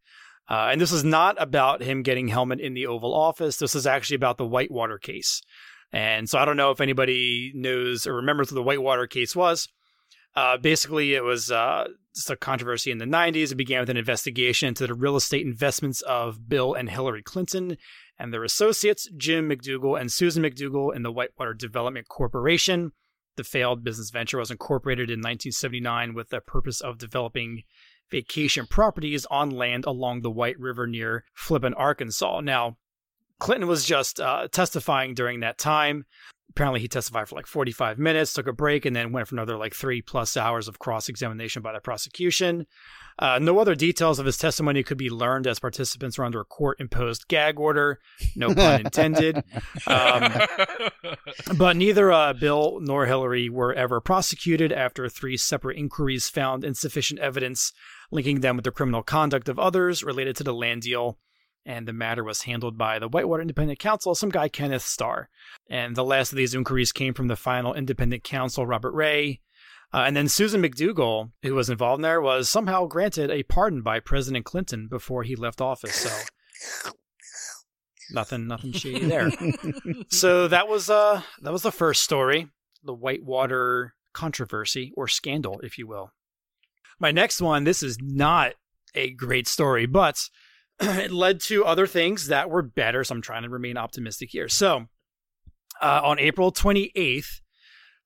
[0.49, 3.57] Uh, and this is not about him getting helmet in the Oval Office.
[3.57, 5.41] This is actually about the Whitewater case.
[5.91, 9.69] And so I don't know if anybody knows or remembers what the Whitewater case was.
[10.35, 11.87] Uh, basically, it was uh,
[12.27, 13.51] a controversy in the 90s.
[13.51, 17.77] It began with an investigation into the real estate investments of Bill and Hillary Clinton
[18.17, 22.93] and their associates, Jim McDougal and Susan McDougal, in the Whitewater Development Corporation.
[23.37, 27.61] The failed business venture was incorporated in 1979 with the purpose of developing
[28.09, 32.41] vacation properties on land along the White River near Flippin, Arkansas.
[32.41, 32.77] Now,
[33.39, 36.05] Clinton was just uh, testifying during that time.
[36.51, 39.55] Apparently, he testified for like 45 minutes, took a break, and then went for another
[39.55, 42.65] like three plus hours of cross examination by the prosecution.
[43.19, 46.45] Uh, no other details of his testimony could be learned as participants were under a
[46.45, 47.99] court imposed gag order.
[48.35, 49.43] No pun intended.
[49.87, 50.33] Um,
[51.57, 57.19] but neither uh, Bill nor Hillary were ever prosecuted after three separate inquiries found insufficient
[57.19, 57.73] evidence
[58.11, 61.17] linking them with the criminal conduct of others related to the land deal.
[61.69, 65.29] And the matter was handled by the Whitewater Independent Counsel, some guy, Kenneth Starr.
[65.69, 69.41] And the last of these inquiries came from the final independent counsel, Robert Ray.
[69.93, 73.83] Uh, and then Susan McDougal, who was involved in there, was somehow granted a pardon
[73.83, 75.93] by President Clinton before he left office.
[75.93, 76.91] So
[78.09, 79.29] nothing, nothing shady there.
[80.07, 82.47] so that was uh that was the first story,
[82.83, 86.13] the Whitewater controversy or scandal, if you will.
[86.99, 88.53] My next one, this is not
[88.95, 90.17] a great story, but
[91.03, 93.03] it led to other things that were better.
[93.03, 94.47] So I'm trying to remain optimistic here.
[94.47, 94.87] So
[95.81, 97.41] uh, on April 28th,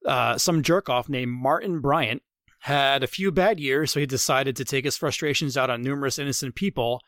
[0.05, 2.21] uh, some jerk off named Martin Bryant
[2.59, 6.17] had a few bad years, so he decided to take his frustrations out on numerous
[6.17, 7.01] innocent people.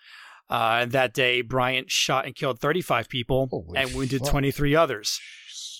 [0.49, 4.31] Uh, and that day, Bryant shot and killed 35 people Holy and wounded fuck.
[4.31, 5.19] 23 others.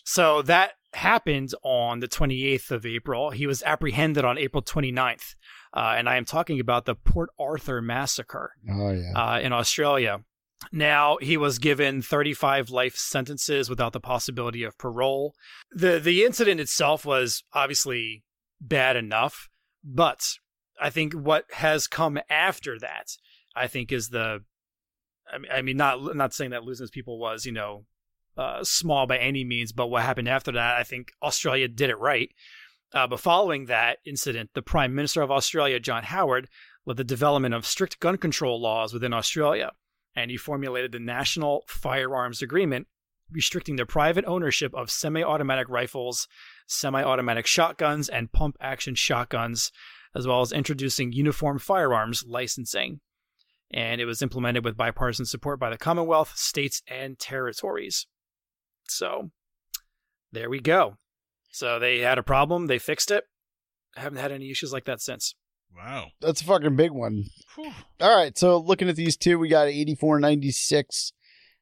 [0.06, 3.32] So that happened on the 28th of April.
[3.32, 5.36] He was apprehended on April 29th.
[5.76, 9.12] Uh, and I am talking about the Port Arthur massacre Oh yeah.
[9.14, 10.22] uh, in Australia.
[10.72, 15.36] Now he was given 35 life sentences without the possibility of parole.
[15.72, 18.24] the The incident itself was obviously
[18.62, 19.50] bad enough,
[19.84, 20.22] but
[20.80, 23.18] I think what has come after that,
[23.56, 24.44] I think, is the.
[25.32, 27.86] I mean, I mean, not not saying that losing people was you know
[28.38, 32.00] uh, small by any means, but what happened after that, I think Australia did it
[32.00, 32.30] right.
[32.96, 36.48] Uh, but following that incident, the Prime Minister of Australia, John Howard,
[36.86, 39.74] led the development of strict gun control laws within Australia,
[40.16, 42.88] and he formulated the National Firearms Agreement,
[43.30, 46.30] restricting the private ownership of semi automatic rifles,
[46.68, 49.74] semi automatic shotguns, and pump action shotguns,
[50.16, 53.02] as well as introducing uniform firearms licensing.
[53.74, 58.08] And it was implemented with bipartisan support by the Commonwealth, states, and territories.
[58.88, 59.32] So,
[60.32, 60.96] there we go.
[61.56, 63.24] So, they had a problem, they fixed it.
[63.96, 65.36] haven't had any issues like that since.
[65.76, 66.08] wow.
[66.22, 67.26] That's a fucking big one.
[67.56, 67.72] Whew.
[68.02, 71.12] All right, so looking at these two, we got 84 96.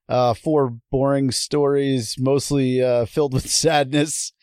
[0.09, 4.33] Uh, four boring stories, mostly uh, filled with sadness.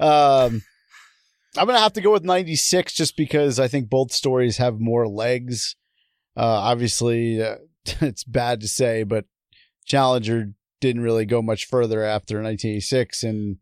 [0.00, 0.62] Um,
[1.56, 5.06] I'm gonna have to go with 96 just because I think both stories have more
[5.06, 5.76] legs.
[6.36, 7.56] Uh, obviously, uh,
[8.00, 9.26] it's bad to say, but
[9.84, 13.56] Challenger didn't really go much further after 1986, and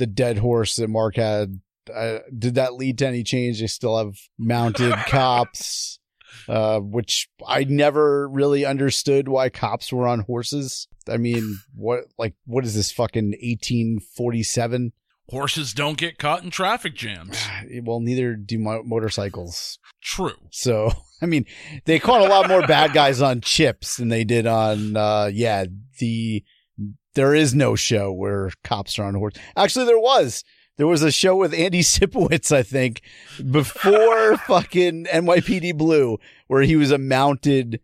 [0.00, 1.60] the dead horse that Mark had.
[1.92, 3.60] Uh, did that lead to any change?
[3.60, 6.00] They still have mounted cops
[6.48, 10.88] uh, which I never really understood why cops were on horses.
[11.08, 14.92] I mean, what like what is this fucking 1847?
[15.28, 17.38] Horses don't get caught in traffic jams.
[17.82, 19.78] Well, neither do mo- motorcycles.
[20.02, 20.34] True.
[20.50, 20.90] So,
[21.22, 21.46] I mean,
[21.84, 25.66] they caught a lot more bad guys on CHiPs than they did on uh yeah,
[25.98, 26.44] the
[27.14, 29.34] there is no show where cops are on horse.
[29.56, 30.44] Actually, there was.
[30.76, 33.02] There was a show with Andy Sipowicz, I think,
[33.50, 37.80] before fucking NYPD Blue, where he was a mounted.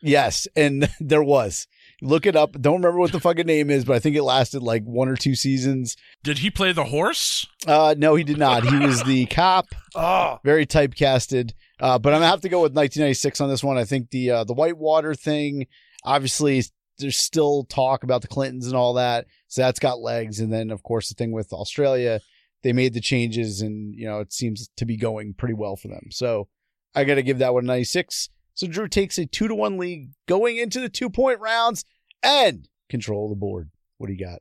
[0.00, 1.66] Yes, and there was.
[2.00, 2.52] Look it up.
[2.52, 5.16] Don't remember what the fucking name is, but I think it lasted like one or
[5.16, 5.96] two seasons.
[6.22, 7.44] Did he play the horse?
[7.66, 8.64] Uh, no, he did not.
[8.64, 11.50] He was the cop, Oh, very typecasted.
[11.80, 13.76] Uh, but I'm gonna have to go with 1996 on this one.
[13.78, 15.66] I think the uh, the Whitewater thing,
[16.04, 16.62] obviously,
[16.98, 20.40] there's still talk about the Clintons and all that, so that's got legs.
[20.40, 22.20] And then, of course, the thing with Australia,
[22.62, 25.88] they made the changes, and you know it seems to be going pretty well for
[25.88, 26.08] them.
[26.10, 26.48] So
[26.94, 28.28] I got to give that one 96.
[28.54, 31.84] So Drew takes a two to one lead going into the two point rounds
[32.22, 33.70] and control the board.
[33.98, 34.40] What do you got?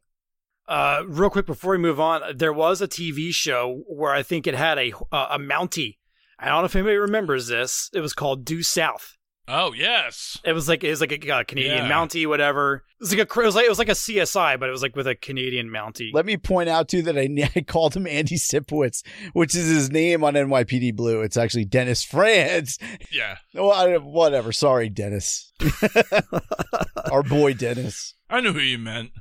[0.67, 4.47] Uh, real quick before we move on, there was a TV show where I think
[4.47, 5.97] it had a uh, a Mountie.
[6.39, 7.89] I don't know if anybody remembers this.
[7.93, 9.16] It was called Due South.
[9.49, 10.37] Oh, yes.
[10.43, 11.89] It was like it was like a uh, Canadian Yeah.
[11.89, 12.83] Mountie, whatever.
[12.99, 14.81] It was like a it was like it was like a CSI, but it was
[14.81, 16.11] like with a Canadian Mountie.
[16.13, 19.89] Let me point out too that I, I called him Andy Sipowicz, which is his
[19.89, 21.21] name on NYPD Blue.
[21.21, 22.77] It's actually Dennis Franz.
[23.11, 23.37] Yeah.
[23.53, 24.51] Well, I, whatever.
[24.51, 25.51] Sorry, Dennis.
[27.11, 28.13] Our boy Dennis.
[28.29, 29.11] I knew who you meant.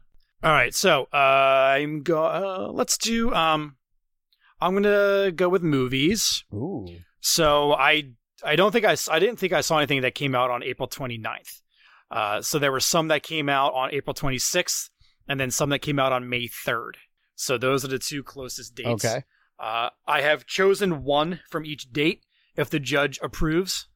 [0.42, 2.22] All right, so uh, I'm go.
[2.24, 3.32] Uh, let's do.
[3.32, 3.76] Um,
[4.60, 6.44] I'm gonna go with movies.
[6.52, 6.86] Ooh.
[7.20, 8.10] So I
[8.44, 10.88] I don't think I I didn't think I saw anything that came out on April
[10.88, 11.60] 29th.
[12.10, 14.90] Uh, so there were some that came out on April 26th,
[15.28, 16.92] and then some that came out on May 3rd.
[17.34, 19.04] So those are the two closest dates.
[19.04, 19.22] Okay.
[19.58, 22.22] Uh, I have chosen one from each date.
[22.56, 23.88] If the judge approves,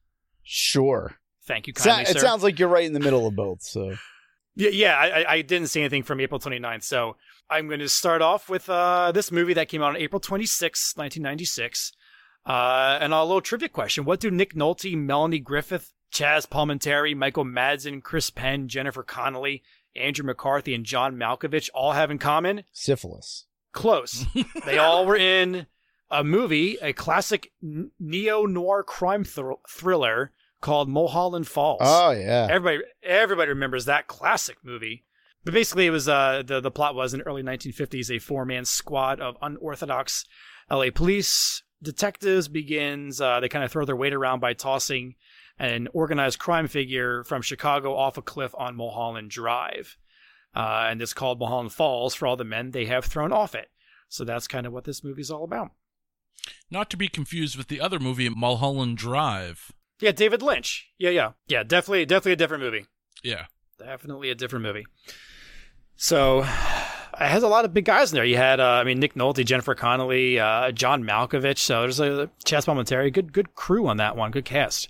[0.43, 1.17] Sure.
[1.47, 3.61] thank you kindly, it sounds like you're right in the middle of both.
[3.61, 3.95] So
[4.55, 4.95] Yeah, yeah.
[4.97, 7.15] I, I- I didn't see anything from April 29th, so
[7.49, 10.95] I'm going to start off with uh, this movie that came out on April 26,
[10.95, 11.91] 1996.
[12.45, 17.45] Uh, and a little trivia question: What do Nick Nolte, Melanie Griffith, Chaz Palminteri, Michael
[17.45, 19.63] Madsen, Chris Penn, Jennifer Connelly,
[19.95, 22.63] Andrew McCarthy, and John Malkovich all have in common?
[22.71, 23.45] Syphilis.
[23.71, 24.25] Close.
[24.65, 25.67] they all were in
[26.09, 31.79] a movie, a classic neo noir crime thr- thriller called Mulholland Falls.
[31.81, 32.47] Oh yeah.
[32.49, 35.05] Everybody, everybody remembers that classic movie.
[35.43, 38.45] But basically, it was uh, the the plot was in the early 1950s, a four
[38.45, 40.25] man squad of unorthodox
[40.69, 43.21] LA police detectives begins.
[43.21, 45.15] Uh, they kind of throw their weight around by tossing
[45.59, 49.97] an organized crime figure from Chicago off a cliff on Mulholland Drive,
[50.55, 53.69] uh, and it's called Mulholland Falls for all the men they have thrown off it.
[54.09, 55.71] So that's kind of what this movie's all about.
[56.69, 59.71] Not to be confused with the other movie, Mulholland Drive.
[59.99, 60.89] Yeah, David Lynch.
[60.97, 61.63] Yeah, yeah, yeah.
[61.63, 62.85] Definitely, definitely a different movie.
[63.23, 63.45] Yeah.
[63.77, 64.85] Definitely a different movie.
[65.95, 66.43] So
[67.21, 68.25] it has a lot of big guys in there.
[68.25, 71.59] You had, uh, I mean, Nick Nolte, Jennifer Connelly, uh, John Malkovich.
[71.59, 73.13] So there's a Chaz Palminteri.
[73.13, 74.31] Good, good crew on that one.
[74.31, 74.89] Good cast.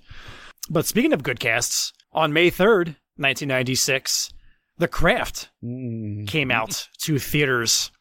[0.69, 4.31] But speaking of good casts, on May 3rd, 1996,
[4.77, 6.27] The Craft Mm.
[6.27, 7.91] came out to theaters.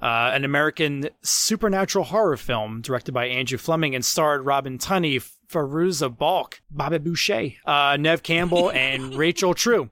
[0.00, 6.14] Uh, an American supernatural horror film directed by Andrew Fleming and starred Robin Tunney, Fairuza
[6.14, 9.90] Balk, Bobby Boucher, uh, Neve Campbell, and Rachel True.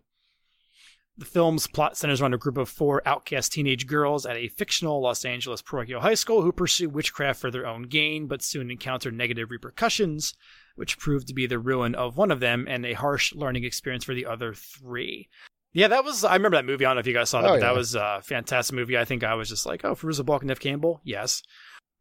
[1.19, 5.01] The film's plot centers around a group of four outcast teenage girls at a fictional
[5.03, 9.11] Los Angeles parochial high school who pursue witchcraft for their own gain, but soon encounter
[9.11, 10.35] negative repercussions,
[10.75, 14.05] which prove to be the ruin of one of them and a harsh learning experience
[14.05, 15.29] for the other three.
[15.75, 16.25] Yeah, that was.
[16.25, 16.85] I remember that movie.
[16.85, 18.97] I don't know if you guys saw that, Oh, but that was a fantastic movie.
[18.99, 21.43] I think I was just like, oh, Fairuza Balk and Neve Campbell, yes.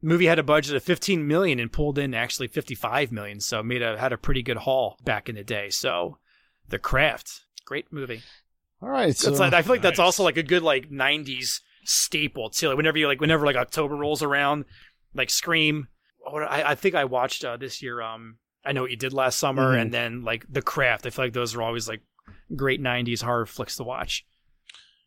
[0.02, 3.82] Movie had a budget of 15 million and pulled in actually 55 million, so made
[3.82, 5.70] a had a pretty good haul back in the day.
[5.70, 6.18] So,
[6.70, 8.24] The Craft, great movie.
[8.82, 9.16] All right.
[9.16, 10.06] So like, I feel like that's Nice.
[10.06, 12.68] also like a good like '90s staple too.
[12.70, 14.66] Like whenever you like whenever like October rolls around,
[15.14, 15.88] like Scream.
[16.26, 18.02] Or I, I think I watched uh, this year.
[18.02, 19.82] Um, I know what you did last summer, Mhm.
[19.82, 21.06] and then like The Craft.
[21.06, 22.02] I feel like those are always like
[22.56, 24.26] great '90s horror flicks to watch.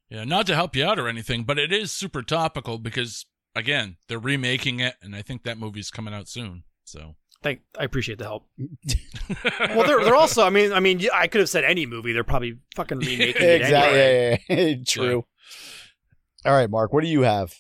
[0.09, 3.97] Yeah, not to help you out or anything, but it is super topical because again,
[4.09, 6.65] they're remaking it and I think that movie's coming out soon.
[6.85, 7.15] So
[7.45, 8.47] Thank, I appreciate the help.
[9.61, 10.45] well, they're they're also.
[10.45, 12.15] I mean, I mean, I could have said any movie.
[12.15, 14.01] They're probably fucking remaking it exactly.
[14.01, 14.45] anyway.
[14.49, 14.77] Yeah, yeah, yeah.
[14.89, 15.27] True.
[16.47, 16.95] All right, Mark.
[16.95, 17.53] What do you have?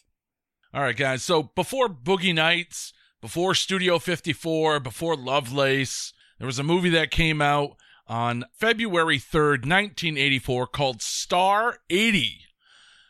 [0.73, 1.23] All right, guys.
[1.23, 7.43] So before Boogie Nights, before Studio 54, before Lovelace, there was a movie that came
[7.43, 7.77] out
[8.07, 12.41] on February 3rd, 1984 called Star 80,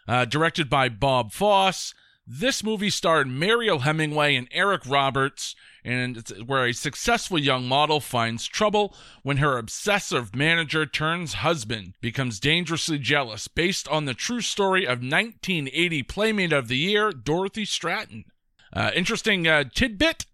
[0.08, 1.94] uh, directed by Bob Fosse.
[2.26, 5.54] This movie starred Mariel Hemingway and Eric Roberts,
[5.84, 11.96] and it's where a successful young model finds trouble when her obsessive manager turns husband
[12.00, 17.66] becomes dangerously jealous, based on the true story of 1980 Playmate of the Year, Dorothy
[17.66, 18.24] Stratton.
[18.72, 20.24] Uh, interesting uh, tidbit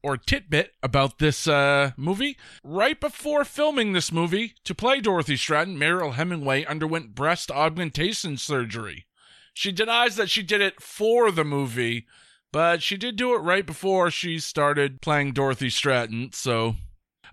[0.00, 2.36] or titbit about this uh, movie.
[2.62, 9.06] Right before filming this movie, to play Dorothy Stratton, Mariel Hemingway underwent breast augmentation surgery.
[9.54, 12.06] She denies that she did it for the movie,
[12.52, 16.76] but she did do it right before she started playing Dorothy Stratton, so.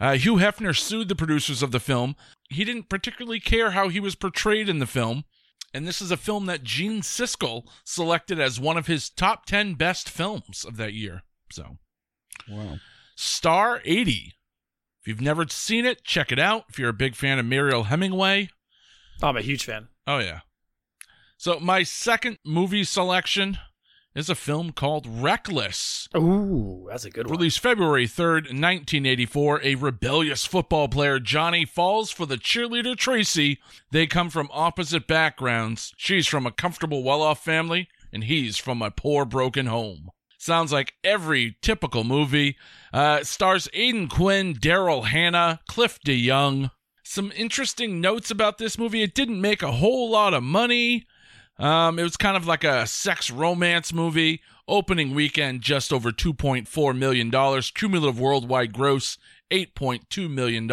[0.01, 2.15] Uh, Hugh Hefner sued the producers of the film.
[2.49, 5.25] He didn't particularly care how he was portrayed in the film,
[5.73, 9.73] and this is a film that Gene Siskel selected as one of his top 10
[9.73, 11.23] best films of that year.
[11.51, 11.77] So,
[12.49, 12.79] Wow.
[13.15, 14.35] Star 80.
[15.01, 16.65] If you've never seen it, check it out.
[16.69, 18.49] If you're a big fan of Mariel Hemingway,
[19.21, 19.89] I'm a huge fan.
[20.07, 20.39] Oh yeah.
[21.39, 23.59] So my second movie selection
[24.13, 26.09] is a film called Reckless.
[26.17, 27.37] Ooh, that's a good one.
[27.37, 33.59] Released February 3rd, 1984, a rebellious football player, Johnny, falls for the cheerleader Tracy.
[33.89, 35.93] They come from opposite backgrounds.
[35.95, 40.09] She's from a comfortable, well off family, and he's from a poor, broken home.
[40.37, 42.57] Sounds like every typical movie.
[42.91, 46.71] Uh, stars Aidan Quinn, Daryl Hannah, Cliff DeYoung.
[47.05, 49.03] Some interesting notes about this movie.
[49.03, 51.05] It didn't make a whole lot of money.
[51.59, 54.41] Um, it was kind of like a sex romance movie.
[54.67, 57.31] Opening weekend, just over $2.4 million.
[57.73, 59.17] Cumulative worldwide gross,
[59.49, 60.69] $8.2 million.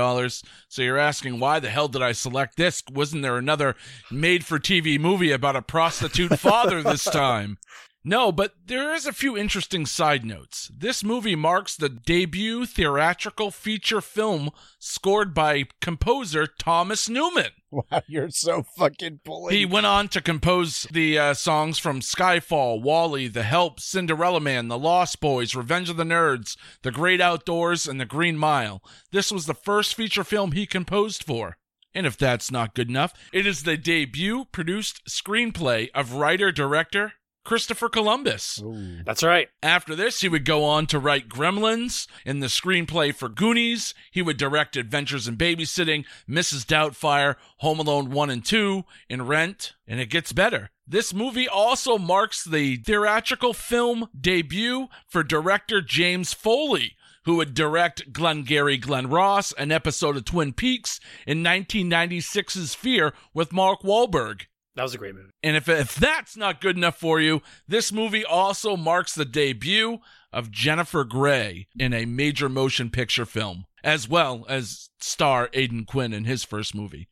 [0.68, 2.82] So you're asking, why the hell did I select this?
[2.92, 3.74] Wasn't there another
[4.10, 7.56] made for TV movie about a prostitute father this time?
[8.08, 10.70] No, but there is a few interesting side notes.
[10.72, 17.50] This movie marks the debut theatrical feature film scored by composer Thomas Newman.
[17.72, 19.56] Wow, you're so fucking pulling.
[19.56, 24.68] He went on to compose the uh, songs from Skyfall, WALL-E, The Help, Cinderella Man,
[24.68, 28.84] The Lost Boys, Revenge of the Nerds, The Great Outdoors, and The Green Mile.
[29.10, 31.56] This was the first feature film he composed for.
[31.92, 37.14] And if that's not good enough, it is the debut produced screenplay of writer director
[37.46, 38.60] Christopher Columbus.
[39.06, 39.48] That's right.
[39.62, 43.94] After this, he would go on to write Gremlins in the screenplay for Goonies.
[44.10, 46.66] He would direct Adventures in Babysitting, Mrs.
[46.66, 49.74] Doubtfire, Home Alone 1 and 2, and Rent.
[49.86, 50.70] And it gets better.
[50.86, 58.12] This movie also marks the theatrical film debut for director James Foley, who would direct
[58.12, 64.42] Glengarry Glen Ross, an episode of Twin Peaks, in 1996's Fear with Mark Wahlberg.
[64.76, 65.30] That was a great movie.
[65.42, 69.98] And if, if that's not good enough for you, this movie also marks the debut
[70.32, 76.12] of Jennifer Grey in a major motion picture film, as well as star Aidan Quinn
[76.12, 77.08] in his first movie.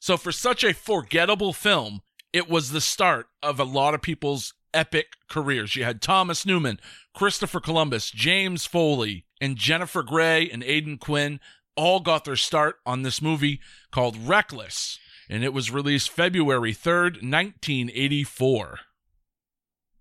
[0.00, 2.00] So, for such a forgettable film,
[2.32, 5.76] it was the start of a lot of people's epic careers.
[5.76, 6.80] You had Thomas Newman,
[7.14, 11.40] Christopher Columbus, James Foley, and Jennifer Grey and Aidan Quinn
[11.76, 13.60] all got their start on this movie
[13.92, 14.98] called Reckless
[15.28, 18.78] and it was released February 3rd, 1984.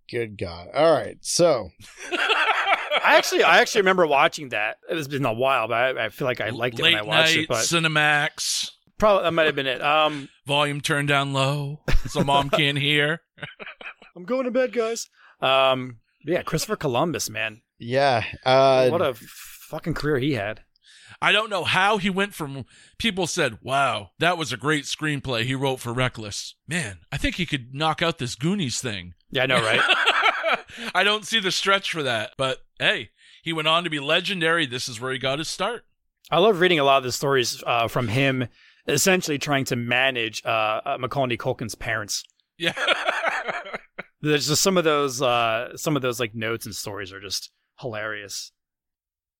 [0.09, 0.69] Good God.
[0.73, 1.17] All right.
[1.21, 1.71] So
[2.11, 4.77] I actually, I actually remember watching that.
[4.89, 7.03] It has been a while, but I, I feel like I liked it Late when
[7.03, 7.49] I watched night, it.
[7.49, 9.81] But Cinemax, probably that might have been it.
[9.81, 13.21] Um, volume turned down low so mom can't hear.
[14.15, 15.09] I'm going to bed, guys.
[15.41, 18.23] Um, yeah, Christopher Columbus, man, yeah.
[18.43, 20.61] Uh what a fucking career he had.
[21.21, 22.65] I don't know how he went from
[22.97, 27.35] people said, "Wow, that was a great screenplay he wrote for Reckless." Man, I think
[27.35, 29.13] he could knock out this Goonies thing.
[29.31, 29.81] Yeah, I know, right?
[30.93, 33.09] I don't see the stretch for that, but hey,
[33.43, 34.65] he went on to be legendary.
[34.65, 35.85] This is where he got his start.
[36.29, 38.47] I love reading a lot of the stories uh, from him,
[38.87, 42.23] essentially trying to manage uh, uh, Macaulay Culkin's parents.
[42.57, 42.73] Yeah.
[44.21, 47.51] There's just some of those, uh, some of those like notes and stories are just
[47.79, 48.51] hilarious.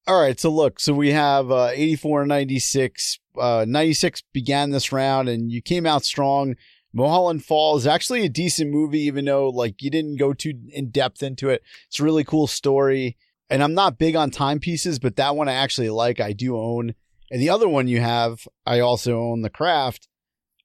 [0.08, 3.20] All right, so look, so we have uh, 84 and 96.
[3.38, 6.56] Uh, 96 began this round, and you came out strong.
[6.94, 10.92] Mulholland Falls is actually a decent movie, even though like you didn't go too in
[10.92, 11.62] depth into it.
[11.88, 13.18] It's a really cool story,
[13.50, 16.22] and I'm not big on timepieces, but that one I actually like.
[16.22, 16.96] I do own,
[17.30, 20.08] and the other one you have, I also own The Craft.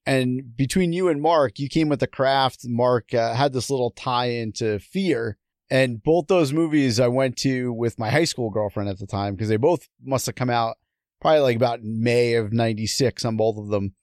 [0.07, 2.61] And between you and Mark, you came with The Craft.
[2.69, 5.37] Mark uh, had this little tie into Fear.
[5.73, 9.35] And both those movies I went to with my high school girlfriend at the time
[9.35, 10.77] because they both must have come out
[11.19, 13.95] probably like about May of 96 on both of them,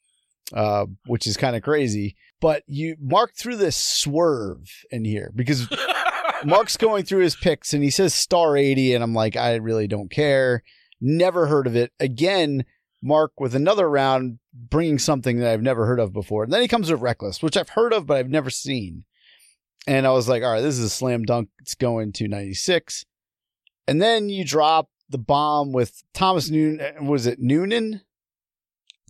[0.51, 2.15] uh, which is kind of crazy.
[2.41, 5.69] But you Mark through this swerve in here because
[6.43, 8.95] Mark's going through his picks and he says star 80.
[8.95, 10.63] And I'm like, I really don't care.
[10.99, 11.91] Never heard of it.
[11.99, 12.65] Again,
[12.99, 16.45] Mark with another round bringing something that I've never heard of before.
[16.45, 19.03] And then he comes with Reckless, which I've heard of, but I've never seen.
[19.89, 21.49] And I was like, all right, this is a slam dunk.
[21.57, 23.05] It's going to 96.
[23.87, 27.07] And then you drop the bomb with Thomas Noonan.
[27.07, 28.01] Was it Noonan?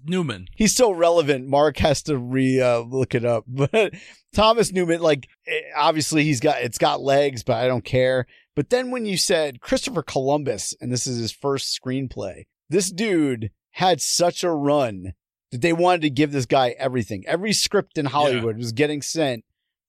[0.06, 0.48] Newman.
[0.56, 1.50] He's still relevant.
[1.50, 3.44] Mark has to re uh, look it up.
[3.50, 3.94] But
[4.34, 8.26] Thomas Newman, like, eh, obviously he's got, it's got legs, but I don't care.
[8.56, 13.52] But then when you said Christopher Columbus, and this is his first screenplay, this dude
[13.72, 15.14] had such a run
[15.52, 17.26] that they wanted to give this guy everything.
[17.28, 19.44] Every script in Hollywood was getting sent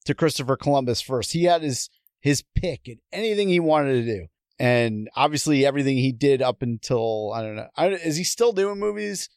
[0.05, 1.33] to Christopher Columbus first.
[1.33, 1.91] He had his
[2.21, 4.27] his pick and anything he wanted to do.
[4.59, 7.69] And obviously everything he did up until I don't know.
[7.77, 9.29] I, is he still doing movies?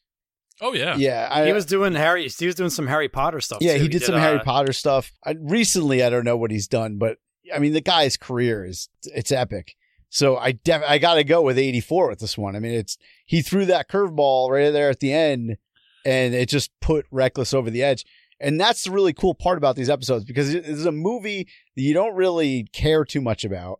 [0.61, 0.95] Oh yeah.
[0.97, 2.27] Yeah, I, He was doing Harry.
[2.27, 3.59] He was doing some Harry Potter stuff.
[3.61, 3.83] yeah, too.
[3.83, 5.11] he did some uh, Harry Potter stuff.
[5.25, 7.17] I, recently, I don't know what he's done, but
[7.53, 9.75] I mean, the guy's career is it's epic.
[10.09, 12.55] So I def- I got to go with 84 with this one.
[12.55, 15.57] I mean, it's he threw that curveball right there at the end,
[16.05, 18.05] and it just put Reckless over the edge.
[18.43, 21.81] And that's the really cool part about these episodes because it is a movie that
[21.81, 23.79] you don't really care too much about.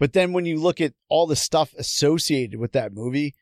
[0.00, 3.34] But then when you look at all the stuff associated with that movie,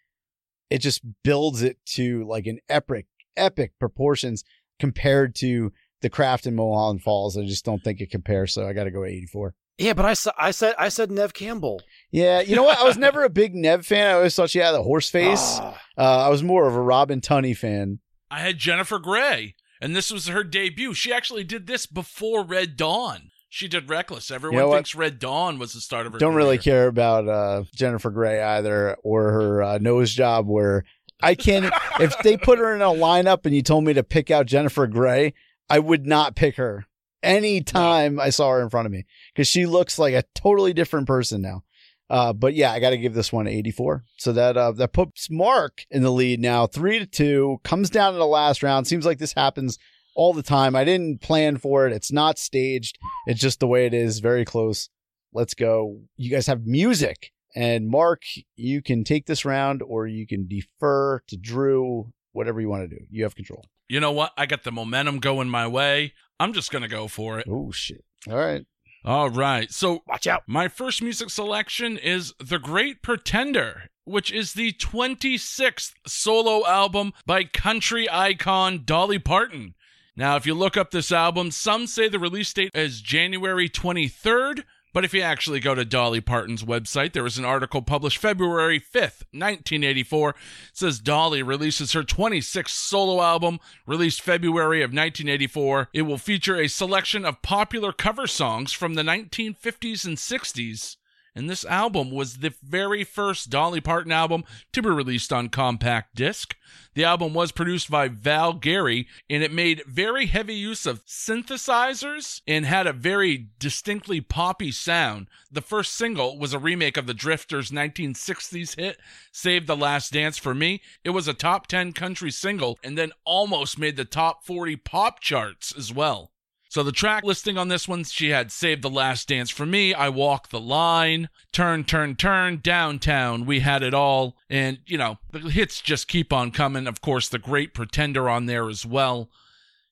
[0.69, 4.45] it just builds it to like an epic, epic proportions
[4.81, 5.73] compared to
[6.03, 7.39] the craft in Mulholland Falls.
[7.39, 8.53] I just don't think it compares.
[8.53, 9.55] So I got to go 84.
[9.79, 11.81] Yeah, but I, sa- I said I said Neve Campbell.
[12.11, 12.41] Yeah.
[12.41, 12.79] You know what?
[12.79, 14.09] I was never a big Neve fan.
[14.09, 15.59] I always thought she had a horse face.
[15.61, 15.81] Ah.
[15.97, 18.01] Uh, I was more of a Robin Tunney fan.
[18.31, 20.95] I had Jennifer Grey, and this was her debut.
[20.95, 23.31] She actually did this before Red Dawn.
[23.49, 24.31] She did Reckless.
[24.31, 26.19] Everyone know thinks Red Dawn was the start of her.
[26.19, 30.85] Don't really care about uh, Jennifer Grey either or her uh, nose job where
[31.21, 31.73] I can't.
[32.01, 34.87] if they put her in a lineup and you told me to pick out Jennifer
[34.87, 35.35] Grey,
[35.69, 36.87] I would not pick her
[37.23, 39.05] any time I saw her in front of me
[39.35, 41.65] because she looks like a totally different person now.
[42.11, 44.05] Uh, but yeah, I got to give this one 84.
[44.19, 47.61] So that uh, that puts Mark in the lead now, three to two.
[47.63, 48.87] Comes down to the last round.
[48.89, 49.79] Seems like this happens
[50.17, 50.75] all the time.
[50.75, 51.93] I didn't plan for it.
[51.93, 52.99] It's not staged.
[53.27, 54.19] It's just the way it is.
[54.19, 54.91] Very close.
[55.33, 56.01] Let's go.
[56.17, 57.31] You guys have music.
[57.55, 58.23] And Mark,
[58.57, 62.97] you can take this round or you can defer to Drew whatever you want to
[62.97, 63.05] do.
[63.11, 63.65] You have control.
[63.89, 64.33] You know what?
[64.37, 66.15] I got the momentum going my way.
[66.39, 67.47] I'm just going to go for it.
[67.49, 68.05] Oh shit!
[68.29, 68.65] All right.
[69.05, 69.71] All right.
[69.73, 70.43] So, Watch out.
[70.47, 77.45] my first music selection is The Great Pretender, which is the 26th solo album by
[77.45, 79.75] country icon Dolly Parton.
[80.17, 84.65] Now, if you look up this album, some say the release date is January 23rd,
[84.93, 88.81] but if you actually go to Dolly Parton's website, there was an article published February
[88.81, 90.31] 5th, 1984.
[90.31, 90.37] It
[90.73, 95.89] says Dolly releases her 26th solo album, released February of 1984.
[95.93, 100.97] It will feature a selection of popular cover songs from the 1950s and 60s.
[101.35, 106.17] And this album was the very first Dolly Parton album to be released on compact
[106.17, 106.57] disc.
[106.95, 112.41] The album was produced by Val Garay and it made very heavy use of synthesizers
[112.47, 115.29] and had a very distinctly poppy sound.
[115.51, 118.99] The first single was a remake of the Drifters' 1960s hit,
[119.31, 120.83] Save the Last Dance for Me.
[121.05, 125.21] It was a top 10 country single and then almost made the top 40 pop
[125.21, 126.33] charts as well.
[126.71, 129.93] So the track listing on this one, she had Save the Last Dance for Me,
[129.93, 134.37] I Walk the Line, Turn, Turn, Turn, Downtown, We Had It All.
[134.49, 136.87] And, you know, the hits just keep on coming.
[136.87, 139.31] Of course, The Great Pretender on there as well.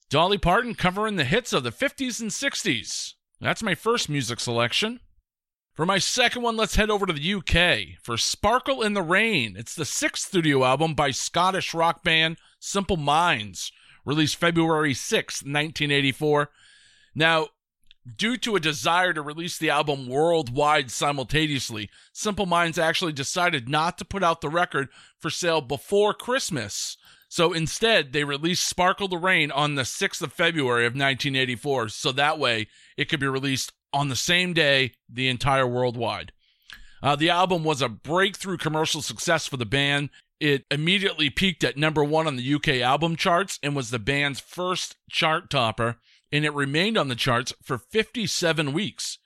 [0.09, 3.14] Dolly Parton covering the hits of the 50s and 60s.
[3.41, 5.01] That's my first music selection.
[5.74, 9.57] For my second one, let's head over to the UK for Sparkle in the Rain.
[9.59, 13.72] It's the sixth studio album by Scottish rock band Simple Minds,
[14.05, 16.51] released February 6, 1984.
[17.14, 17.48] Now,
[18.16, 23.98] due to a desire to release the album worldwide simultaneously, Simple Minds actually decided not
[23.98, 24.88] to put out the record
[25.18, 26.96] for sale before Christmas.
[27.28, 32.12] So instead, they released Sparkle the Rain on the 6th of February of 1984, so
[32.12, 36.32] that way it could be released on the same day the entire worldwide.
[37.02, 40.11] Uh, the album was a breakthrough commercial success for the band.
[40.40, 44.40] It immediately peaked at number one on the UK album charts and was the band's
[44.40, 45.96] first chart topper,
[46.33, 49.18] and it remained on the charts for 57 weeks.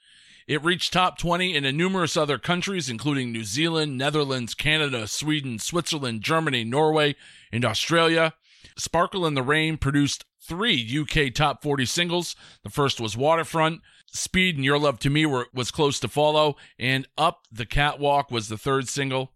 [0.47, 6.21] It reached top 20 in numerous other countries, including New Zealand, Netherlands, Canada, Sweden, Switzerland,
[6.21, 7.15] Germany, Norway,
[7.51, 8.33] and Australia.
[8.77, 12.35] Sparkle in the Rain produced three UK top 40 singles.
[12.63, 13.81] The first was Waterfront.
[14.07, 18.29] Speed and Your Love to Me were, was close to follow, and Up the Catwalk
[18.29, 19.31] was the third single.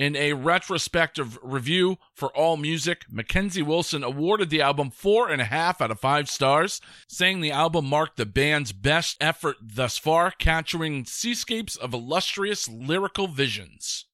[0.00, 5.82] In a retrospective review for AllMusic, Mackenzie Wilson awarded the album four and a half
[5.82, 11.04] out of five stars, saying the album marked the band's best effort thus far, capturing
[11.04, 14.06] seascapes of illustrious lyrical visions.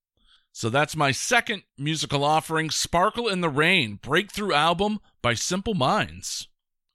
[0.51, 6.49] So that's my second musical offering, Sparkle in the Rain, breakthrough album by Simple Minds.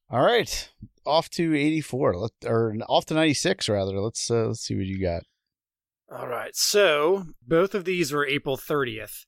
[0.10, 0.70] All right.
[1.06, 4.02] Off to 84 or off to 96 rather.
[4.02, 5.24] Let's uh, let's see what you got.
[6.14, 6.54] All right.
[6.54, 9.26] So both of these were April 30th,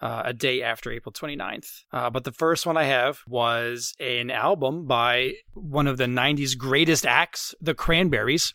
[0.00, 1.66] uh, a day after April 29th.
[1.92, 6.56] Uh, but the first one I have was an album by one of the 90s
[6.56, 8.54] greatest acts, the Cranberries.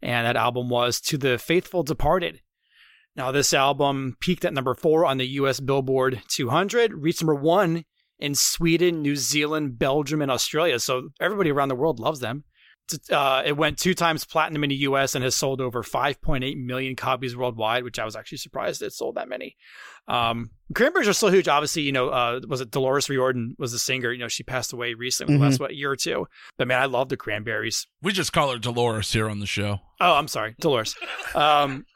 [0.00, 2.40] And that album was To the Faithful Departed.
[3.14, 7.84] Now, this album peaked at number four on the US Billboard 200, reached number one
[8.18, 10.78] in Sweden, New Zealand, Belgium, and Australia.
[10.78, 12.44] So everybody around the world loves them.
[13.10, 16.94] Uh, it went two times platinum in the US and has sold over 5.8 million
[16.94, 19.56] copies worldwide, which I was actually surprised it sold that many.
[20.08, 21.48] Um, Cranberries are still huge.
[21.48, 24.12] Obviously, you know, uh, was it Dolores Riordan was the singer?
[24.12, 25.40] You know, she passed away recently, Mhm.
[25.40, 26.26] last what year or two.
[26.58, 27.86] But man, I love the Cranberries.
[28.02, 29.80] We just call her Dolores here on the show.
[30.00, 30.94] Oh, I'm sorry, Dolores.
[31.34, 31.86] Um,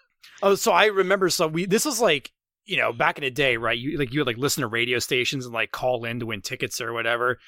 [0.42, 1.28] oh, so I remember.
[1.30, 2.32] So we this was like
[2.64, 3.76] you know back in the day, right?
[3.78, 6.40] You like you would like listen to radio stations and like call in to win
[6.42, 7.38] tickets or whatever.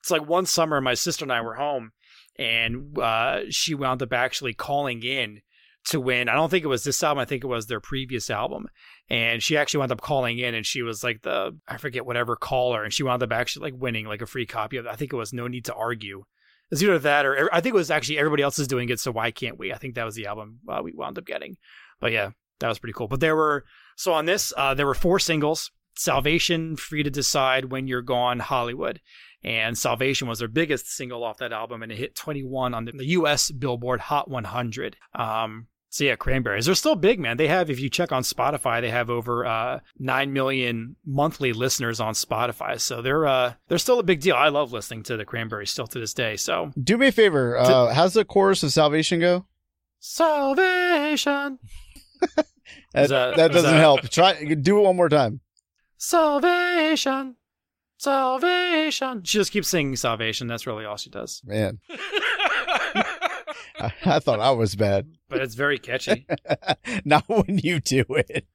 [0.00, 1.92] It's like one summer, my sister and I were home,
[2.38, 5.40] and uh, she wound up actually calling in
[5.86, 6.28] to win.
[6.28, 7.20] I don't think it was this album.
[7.20, 8.68] I think it was their previous album.
[9.08, 12.36] And she actually wound up calling in, and she was like the I forget whatever
[12.36, 14.86] caller, and she wound up actually like winning like a free copy of.
[14.86, 16.24] I think it was No Need to Argue.
[16.70, 19.10] It's either that or I think it was actually everybody else is doing it, so
[19.10, 19.72] why can't we?
[19.72, 21.56] I think that was the album uh, we wound up getting.
[22.00, 22.30] But yeah,
[22.60, 23.08] that was pretty cool.
[23.08, 23.64] But there were
[23.96, 28.38] so on this, uh, there were four singles: "Salvation," "Free to Decide," "When You're Gone,"
[28.40, 29.00] "Hollywood."
[29.44, 32.92] And Salvation was their biggest single off that album, and it hit 21 on the,
[33.06, 33.50] U.S.
[33.50, 34.96] Billboard Hot 100.
[35.16, 36.66] Um, so yeah, Cranberries.
[36.66, 37.36] They're still big, man.
[37.38, 41.98] They have, if you check on Spotify, they have over uh, nine million monthly listeners
[42.00, 42.80] on Spotify.
[42.80, 44.36] So they're uh, they're still a big deal.
[44.36, 46.36] I love listening to the Cranberries still to this day.
[46.36, 47.58] So Do me a favor.
[47.58, 49.46] Uh, how's the chorus of Salvation go?
[49.98, 51.58] Salvation,
[52.94, 54.02] That, that- that doesn't help.
[54.08, 55.40] Try do it one more time.
[56.04, 57.36] Salvation,
[57.96, 59.22] Salvation.
[59.22, 60.48] She just keeps singing Salvation.
[60.48, 61.40] That's really all she does.
[61.44, 61.78] Man,
[63.78, 65.06] I, I thought I was bad.
[65.28, 66.26] But it's very catchy.
[67.04, 68.48] Not when you do it.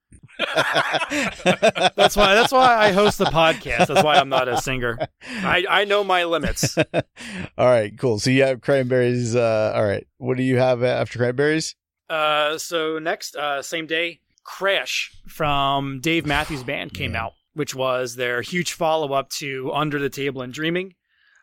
[1.96, 2.36] That's why.
[2.36, 3.88] That's why I host the podcast.
[3.88, 5.00] That's why I'm not a singer.
[5.26, 6.78] I I know my limits.
[6.78, 6.86] all
[7.58, 8.20] right, cool.
[8.20, 9.38] So you have cranberries.
[9.38, 11.76] Uh, all right, what do you have after cranberries?
[12.10, 17.26] Uh, so next, uh, same day, Crash from Dave Matthews Band came Yeah.
[17.26, 20.96] out, which was their huge follow up to Under the Table and Dreaming.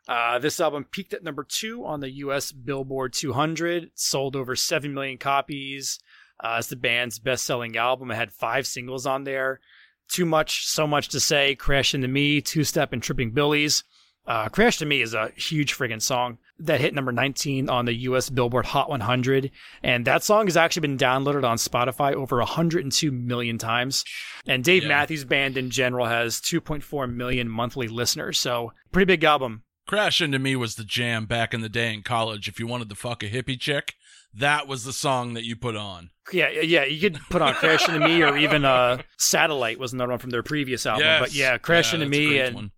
[0.09, 2.51] Uh, this album peaked at number two on the U.S.
[2.51, 5.99] Billboard 200, sold over seven million copies.
[6.43, 8.11] Uh, it's the band's best-selling album.
[8.11, 9.61] It had five singles on there.
[10.09, 11.55] Too much, so much to say.
[11.55, 13.85] Crash into Me, Two Step, and Tripping Billies.
[14.27, 17.93] Uh, Crash to Me is a huge friggin' song that hit number 19 on the
[18.09, 19.51] US Billboard Hot 100.
[19.83, 24.05] And that song has actually been downloaded on Spotify over 102 million times.
[24.47, 24.89] And Dave Yeah.
[24.89, 28.39] Matthews Band in general has 2.4 million monthly listeners.
[28.39, 29.65] So, pretty big album.
[29.87, 32.49] Crash Into Me was the jam back in the day in college.
[32.49, 33.95] If you wanted to fuck a hippie chick,
[34.33, 36.09] that was the song that you put on.
[36.33, 40.11] Yeah, yeah, you could put on Crash Into Me or even uh, Satellite was another
[40.13, 41.05] one from their previous album.
[41.05, 41.21] Yes.
[41.21, 42.71] But yeah, Crash Yeah, Into Me and one.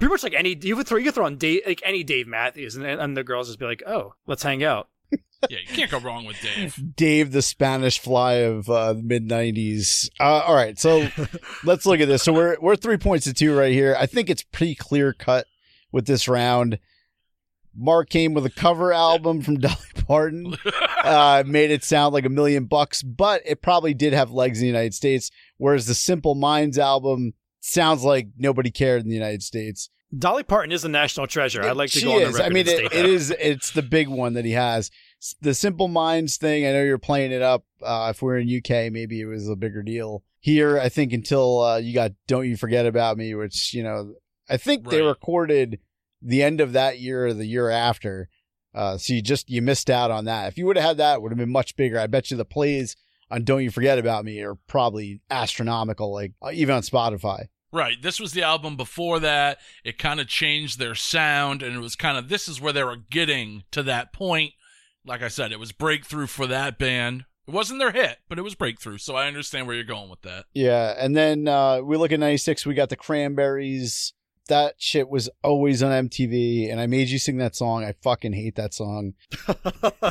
[0.00, 2.26] Pretty much like any you could throw you could throw on Dave like any Dave
[2.26, 4.88] Matthews and, and the girls just be like, oh, let's hang out.
[5.48, 6.78] Yeah, you can't go wrong with Dave.
[6.96, 10.10] Dave, the Spanish fly of uh, the mid '90s.
[10.20, 11.08] Uh, all right, so
[11.64, 12.22] let's look at this.
[12.22, 13.96] So we're we're three points to two right here.
[13.98, 15.46] I think it's pretty clear cut
[15.92, 16.78] with this round.
[17.74, 19.76] Mark came with a cover album from Dolly
[20.06, 20.56] Parton.
[21.02, 24.64] Uh, made it sound like a million bucks, but it probably did have legs in
[24.64, 25.30] the United States.
[25.56, 29.90] Whereas the Simple Minds album sounds like nobody cared in the United States.
[30.16, 31.62] Dolly Parton is a national treasure.
[31.62, 32.34] I'd like to She go on the is.
[32.34, 33.30] record I mean, it, it is.
[33.38, 34.90] It's the big one that he has.
[35.40, 36.66] The Simple Minds thing.
[36.66, 37.64] I know you're playing it up.
[37.80, 40.24] Uh, if we're in UK, maybe it was a bigger deal.
[40.40, 44.14] Here, I think until uh, you got "Don't You Forget About Me," which you know,
[44.48, 45.78] I think they recorded
[46.22, 48.28] the end of that year or the year after.
[48.74, 50.48] Uh, so you just you missed out on that.
[50.48, 51.98] If you would have had that, it would have been much bigger.
[52.00, 52.96] I bet you the plays
[53.30, 57.46] on "Don't You Forget About Me" are probably astronomical, like uh, even on Spotify.
[57.72, 58.02] Right.
[58.02, 59.58] This was the album before that.
[59.84, 62.82] It kind of changed their sound, and it was kind of this is where they
[62.82, 64.52] were getting to that point.
[65.06, 67.24] Like I said, it was breakthrough for that band.
[67.46, 68.98] It wasn't their hit, but it was breakthrough.
[68.98, 70.46] So I understand where you're going with that.
[70.52, 72.66] Yeah, and then uh, we look at '96.
[72.66, 74.12] We got the Cranberries.
[74.50, 77.84] That shit was always on MTV, and I made you sing that song.
[77.84, 79.14] I fucking hate that song.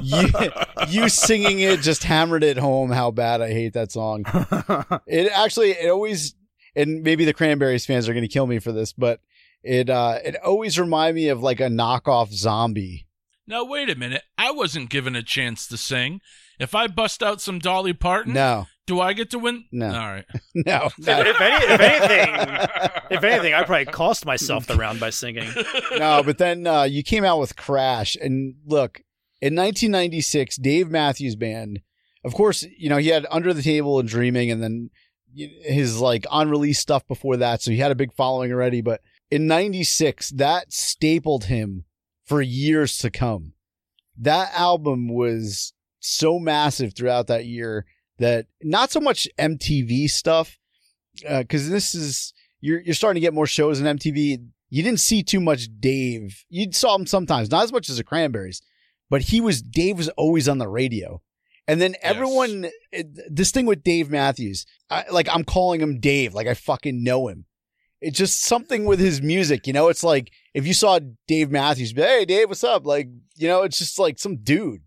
[0.02, 0.30] you,
[0.88, 4.26] you singing it just hammered it home how bad I hate that song.
[5.08, 6.36] It actually, it always,
[6.76, 9.20] and maybe the Cranberries fans are going to kill me for this, but
[9.64, 13.08] it uh, it always remind me of like a knockoff zombie.
[13.46, 14.24] Now wait a minute.
[14.38, 16.22] I wasn't given a chance to sing.
[16.60, 19.66] If I bust out some Dolly Parton, No, do I get to win?
[19.72, 19.86] No.
[19.86, 20.26] All right.
[20.56, 20.90] no.
[20.98, 25.48] if, if, any, if anything, if anything, I probably cost myself the round by singing.
[25.98, 29.02] no, but then uh, you came out with Crash, and look,
[29.42, 31.82] in 1996, Dave Matthews Band,
[32.26, 34.90] of course, you know he had Under the Table and Dreaming, and then
[35.36, 38.82] his like unreleased stuff before that, so he had a big following already.
[38.82, 41.86] But in '96, that stapled him
[42.26, 43.54] for years to come.
[44.18, 47.86] That album was so massive throughout that year
[48.20, 50.58] that not so much MTV stuff,
[51.28, 55.00] uh, because this is you're you're starting to get more shows on MTV you didn't
[55.00, 56.46] see too much Dave.
[56.50, 58.62] You saw him sometimes, not as much as the Cranberries,
[59.10, 61.22] but he was Dave was always on the radio.
[61.68, 66.34] And then everyone, it- this thing with Dave Matthews, I, like I'm calling him Dave,
[66.34, 67.46] like I fucking know him.
[68.02, 69.90] It's just something with his music, you know.
[69.90, 72.86] It's like if you saw Dave Matthews, be, hey Dave, what's up?
[72.86, 74.82] Like you know, it's just like some dude.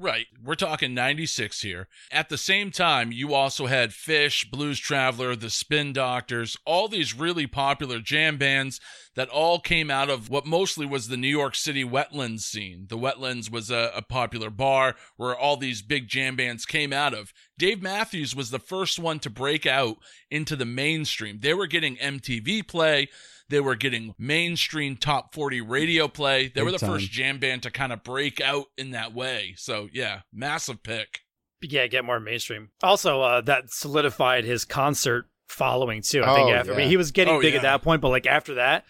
[0.00, 0.26] Right.
[0.44, 1.88] We're talking 96 here.
[2.12, 7.18] At the same time, you also had Phish, Blues Traveler, The Spin Doctors, all these
[7.18, 8.80] really popular jam bands
[9.16, 12.86] that all came out of what mostly was the New York City wetlands scene.
[12.88, 17.12] The wetlands was a, a popular bar where all these big jam bands came out
[17.12, 17.32] of.
[17.58, 19.96] Dave Matthews was the first one to break out
[20.30, 21.40] into the mainstream.
[21.40, 23.08] They were getting MTV play.
[23.50, 26.44] They were getting mainstream top 40 radio play.
[26.48, 26.90] They Big were the time.
[26.90, 29.54] first jam band to kind of break out in that way.
[29.56, 31.20] So, yeah, massive pick.
[31.62, 32.68] Yeah, get more mainstream.
[32.82, 36.22] Also, uh, that solidified his concert following too.
[36.22, 37.60] I think Oh, after I mean, he was getting Oh, big yeah.
[37.60, 38.84] at that point, but like after that,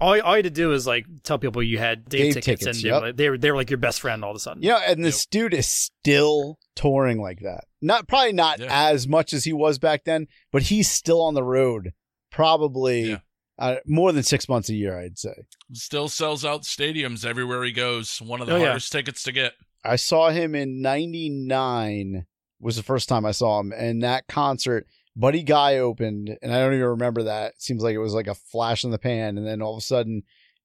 [0.00, 2.60] all all you had to do is like tell people you had Dave, Dave tickets,
[2.62, 3.02] tickets, and yep.
[3.02, 4.62] they, they were they were like your best friend all of a sudden.
[4.62, 7.64] You know, and this dude is still touring like that.
[7.82, 8.68] Not probably not Yeah.
[8.90, 11.92] as much as he was back then, but he's still on the road,
[12.30, 13.18] probably Yeah.
[13.58, 15.34] Uh, more than six months a year, I'd say.
[15.72, 18.20] Still sells out stadiums everywhere he goes.
[18.22, 18.66] One of the Oh, yeah.
[18.66, 19.54] hardest tickets to get.
[19.84, 22.26] I saw him in '99
[22.60, 24.86] was the first time I saw him, and that concert,
[25.16, 27.52] Buddy Guy opened, and I don't even remember that.
[27.54, 29.78] It seems like it was like a flash in the pan, and then all of
[29.78, 30.22] a sudden,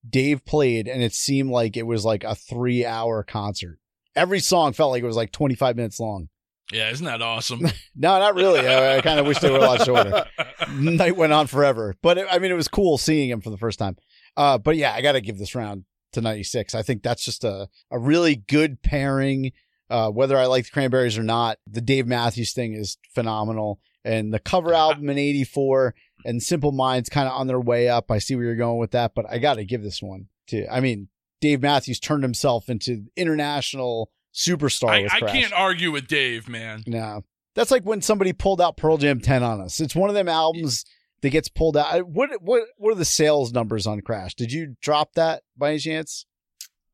[0.07, 3.79] Dave played, and it seemed like it was like a three-hour concert.
[4.15, 6.29] Every song felt like it was like 25 minutes long.
[6.71, 7.61] Yeah, isn't that awesome?
[7.95, 8.67] No, not really.
[8.67, 10.25] I, I kind of wish they were a lot shorter.
[10.73, 13.57] Night went on forever, but it, I mean, it was cool seeing him for the
[13.57, 13.97] first time.
[14.35, 16.73] Uh, but yeah, I got to give this round to 96.
[16.73, 19.51] I think that's just a, a really good pairing.
[19.91, 23.79] Uh, whether I like the Cranberries or not, the Dave Matthews thing is phenomenal.
[24.03, 25.93] And the cover album in 84
[26.25, 28.09] and Simple Minds kind of on their way up.
[28.09, 30.67] I see where you're going with that, but I got to give this one to,
[30.73, 31.09] I mean,
[31.41, 36.83] Dave Matthews turned himself into international superstar I, with I can't argue with Dave, man.
[36.87, 37.23] No.
[37.55, 39.79] That's like when somebody pulled out Pearl Jam 10 on us.
[39.79, 40.85] It's one of them albums
[41.21, 42.07] that gets pulled out.
[42.07, 44.35] What what what are the sales numbers on Crash?
[44.35, 46.25] Did you drop that by any chance?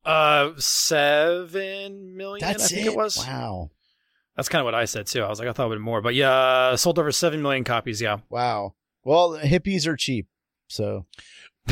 [0.04, 2.46] Uh, seven million.
[2.46, 3.18] I think it, was.
[3.18, 3.70] Wow.
[4.36, 5.22] That's kind of what I said too.
[5.22, 7.64] I was like, I thought it would be more, but yeah, sold over seven million
[7.64, 8.00] copies.
[8.00, 8.18] Yeah.
[8.30, 8.74] Wow.
[9.04, 10.26] Well, hippies are cheap.
[10.68, 11.04] So,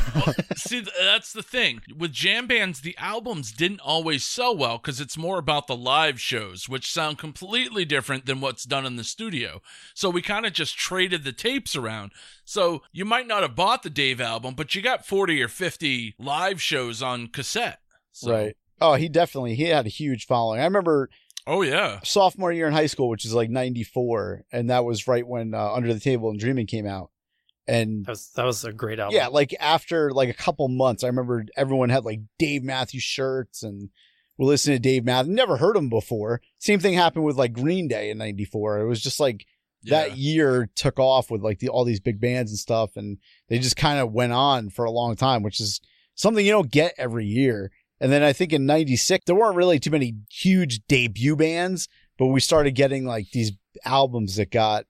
[0.57, 1.80] See, that's the thing.
[1.96, 6.20] With jam bands, the albums didn't always sell well because it's more about the live
[6.20, 9.61] shows, which sound completely different than what's done in the studio.
[9.94, 12.12] So we kind of just traded the tapes around.
[12.44, 16.14] So you might not have bought the Dave album, but you got 40 or 50
[16.18, 17.80] live shows on cassette.
[18.12, 18.57] So- right.
[18.80, 20.61] Oh, he definitely he had a huge following.
[20.61, 21.11] I remember
[21.49, 21.99] Oh, yeah.
[22.05, 25.72] sophomore year in high school, which is like 94, and that was right when uh,
[25.72, 27.11] Under the Table and Dreaming came out.
[27.68, 29.14] And That was that was a great album.
[29.14, 33.62] Yeah, like after like a couple months, I remember everyone had like Dave Matthews shirts
[33.62, 33.90] and
[34.38, 35.34] we're listening to Dave Matthews.
[35.34, 36.40] Never heard him before.
[36.58, 38.80] Same thing happened with like Green Day in '94.
[38.80, 39.44] It was just like
[39.82, 40.08] yeah.
[40.08, 43.58] that year took off with like the all these big bands and stuff, and they
[43.58, 45.80] just kind of went on for a long time, which is
[46.14, 47.70] something you don't get every year.
[48.00, 52.28] And then I think in '96 there weren't really too many huge debut bands, but
[52.28, 53.52] we started getting like these
[53.84, 54.86] albums that got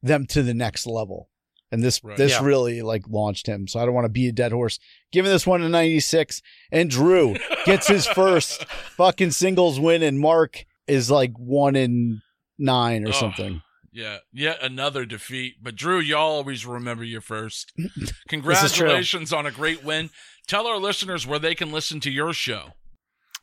[0.00, 1.28] them to the next level.
[1.72, 2.16] And this Right.
[2.16, 2.44] this Yeah.
[2.44, 3.66] really like launched him.
[3.66, 4.78] So I don't want to be a dead horse.
[5.10, 6.40] Giving this one a 96.
[6.70, 12.20] And Drew gets his first fucking singles win, and Mark is like one in
[12.58, 13.12] nine or Oh.
[13.12, 13.62] something.
[13.90, 15.56] Yeah, yet another defeat.
[15.62, 17.72] But Drew, you always remember your first.
[18.28, 20.10] Congratulations on a great win.
[20.46, 22.72] Tell our listeners where they can listen to your show.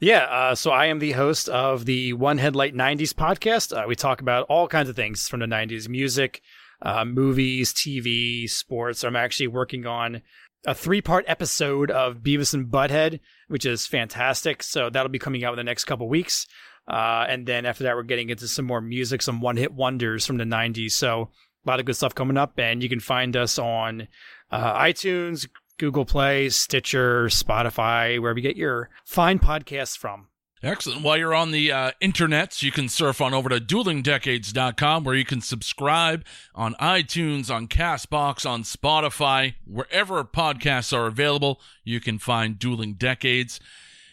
[0.02, 3.76] Yeah, uh, so I am the host of the One Headlight 90s podcast.
[3.76, 6.42] Uh, we talk about all kinds of things from the 90s music,
[6.82, 9.04] uh, movies, TV, sports.
[9.04, 10.22] I'm actually working on
[10.66, 14.64] a three part episode of Beavis and Butthead, which is fantastic.
[14.64, 16.48] So that'll be coming out in the next couple weeks.
[16.88, 20.26] Uh, and then after that, we're getting into some more music, some one hit wonders
[20.26, 20.92] from the 90s.
[20.92, 21.30] So
[21.66, 22.58] a lot of good stuff coming up.
[22.58, 24.08] And you can find us on
[24.52, 30.29] uh, iTunes, Google Play, Stitcher, Spotify, wherever you get your fine podcasts from.
[30.62, 31.04] Excellent.
[31.04, 35.24] While you're on the uh, internets, you can surf on over to duelingdecades.com where you
[35.24, 42.60] can subscribe on iTunes, on Castbox, on Spotify, wherever podcasts are available, you can find
[42.60, 43.62] Dueling Decades.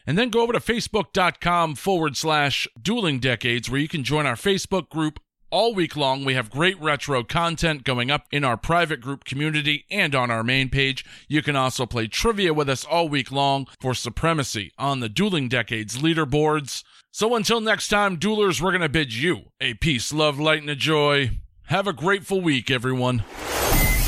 [0.06, 4.36] And then go over to facebook.com forward slash dueling decades where you can join our
[4.36, 5.18] Facebook group
[5.50, 6.24] all week long.
[6.24, 10.42] We have great retro content going up in our private group community and on our
[10.42, 11.04] main page.
[11.28, 15.48] You can also play trivia with us all week long for supremacy on the Dueling
[15.48, 16.82] Decades leaderboards.
[17.12, 20.70] So until next time, duelers, we're going to bid you a peace, love, light, and
[20.70, 21.30] a joy.
[21.66, 23.24] Have a grateful week, everyone.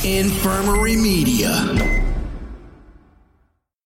[0.04, 2.07] Infirmary Media.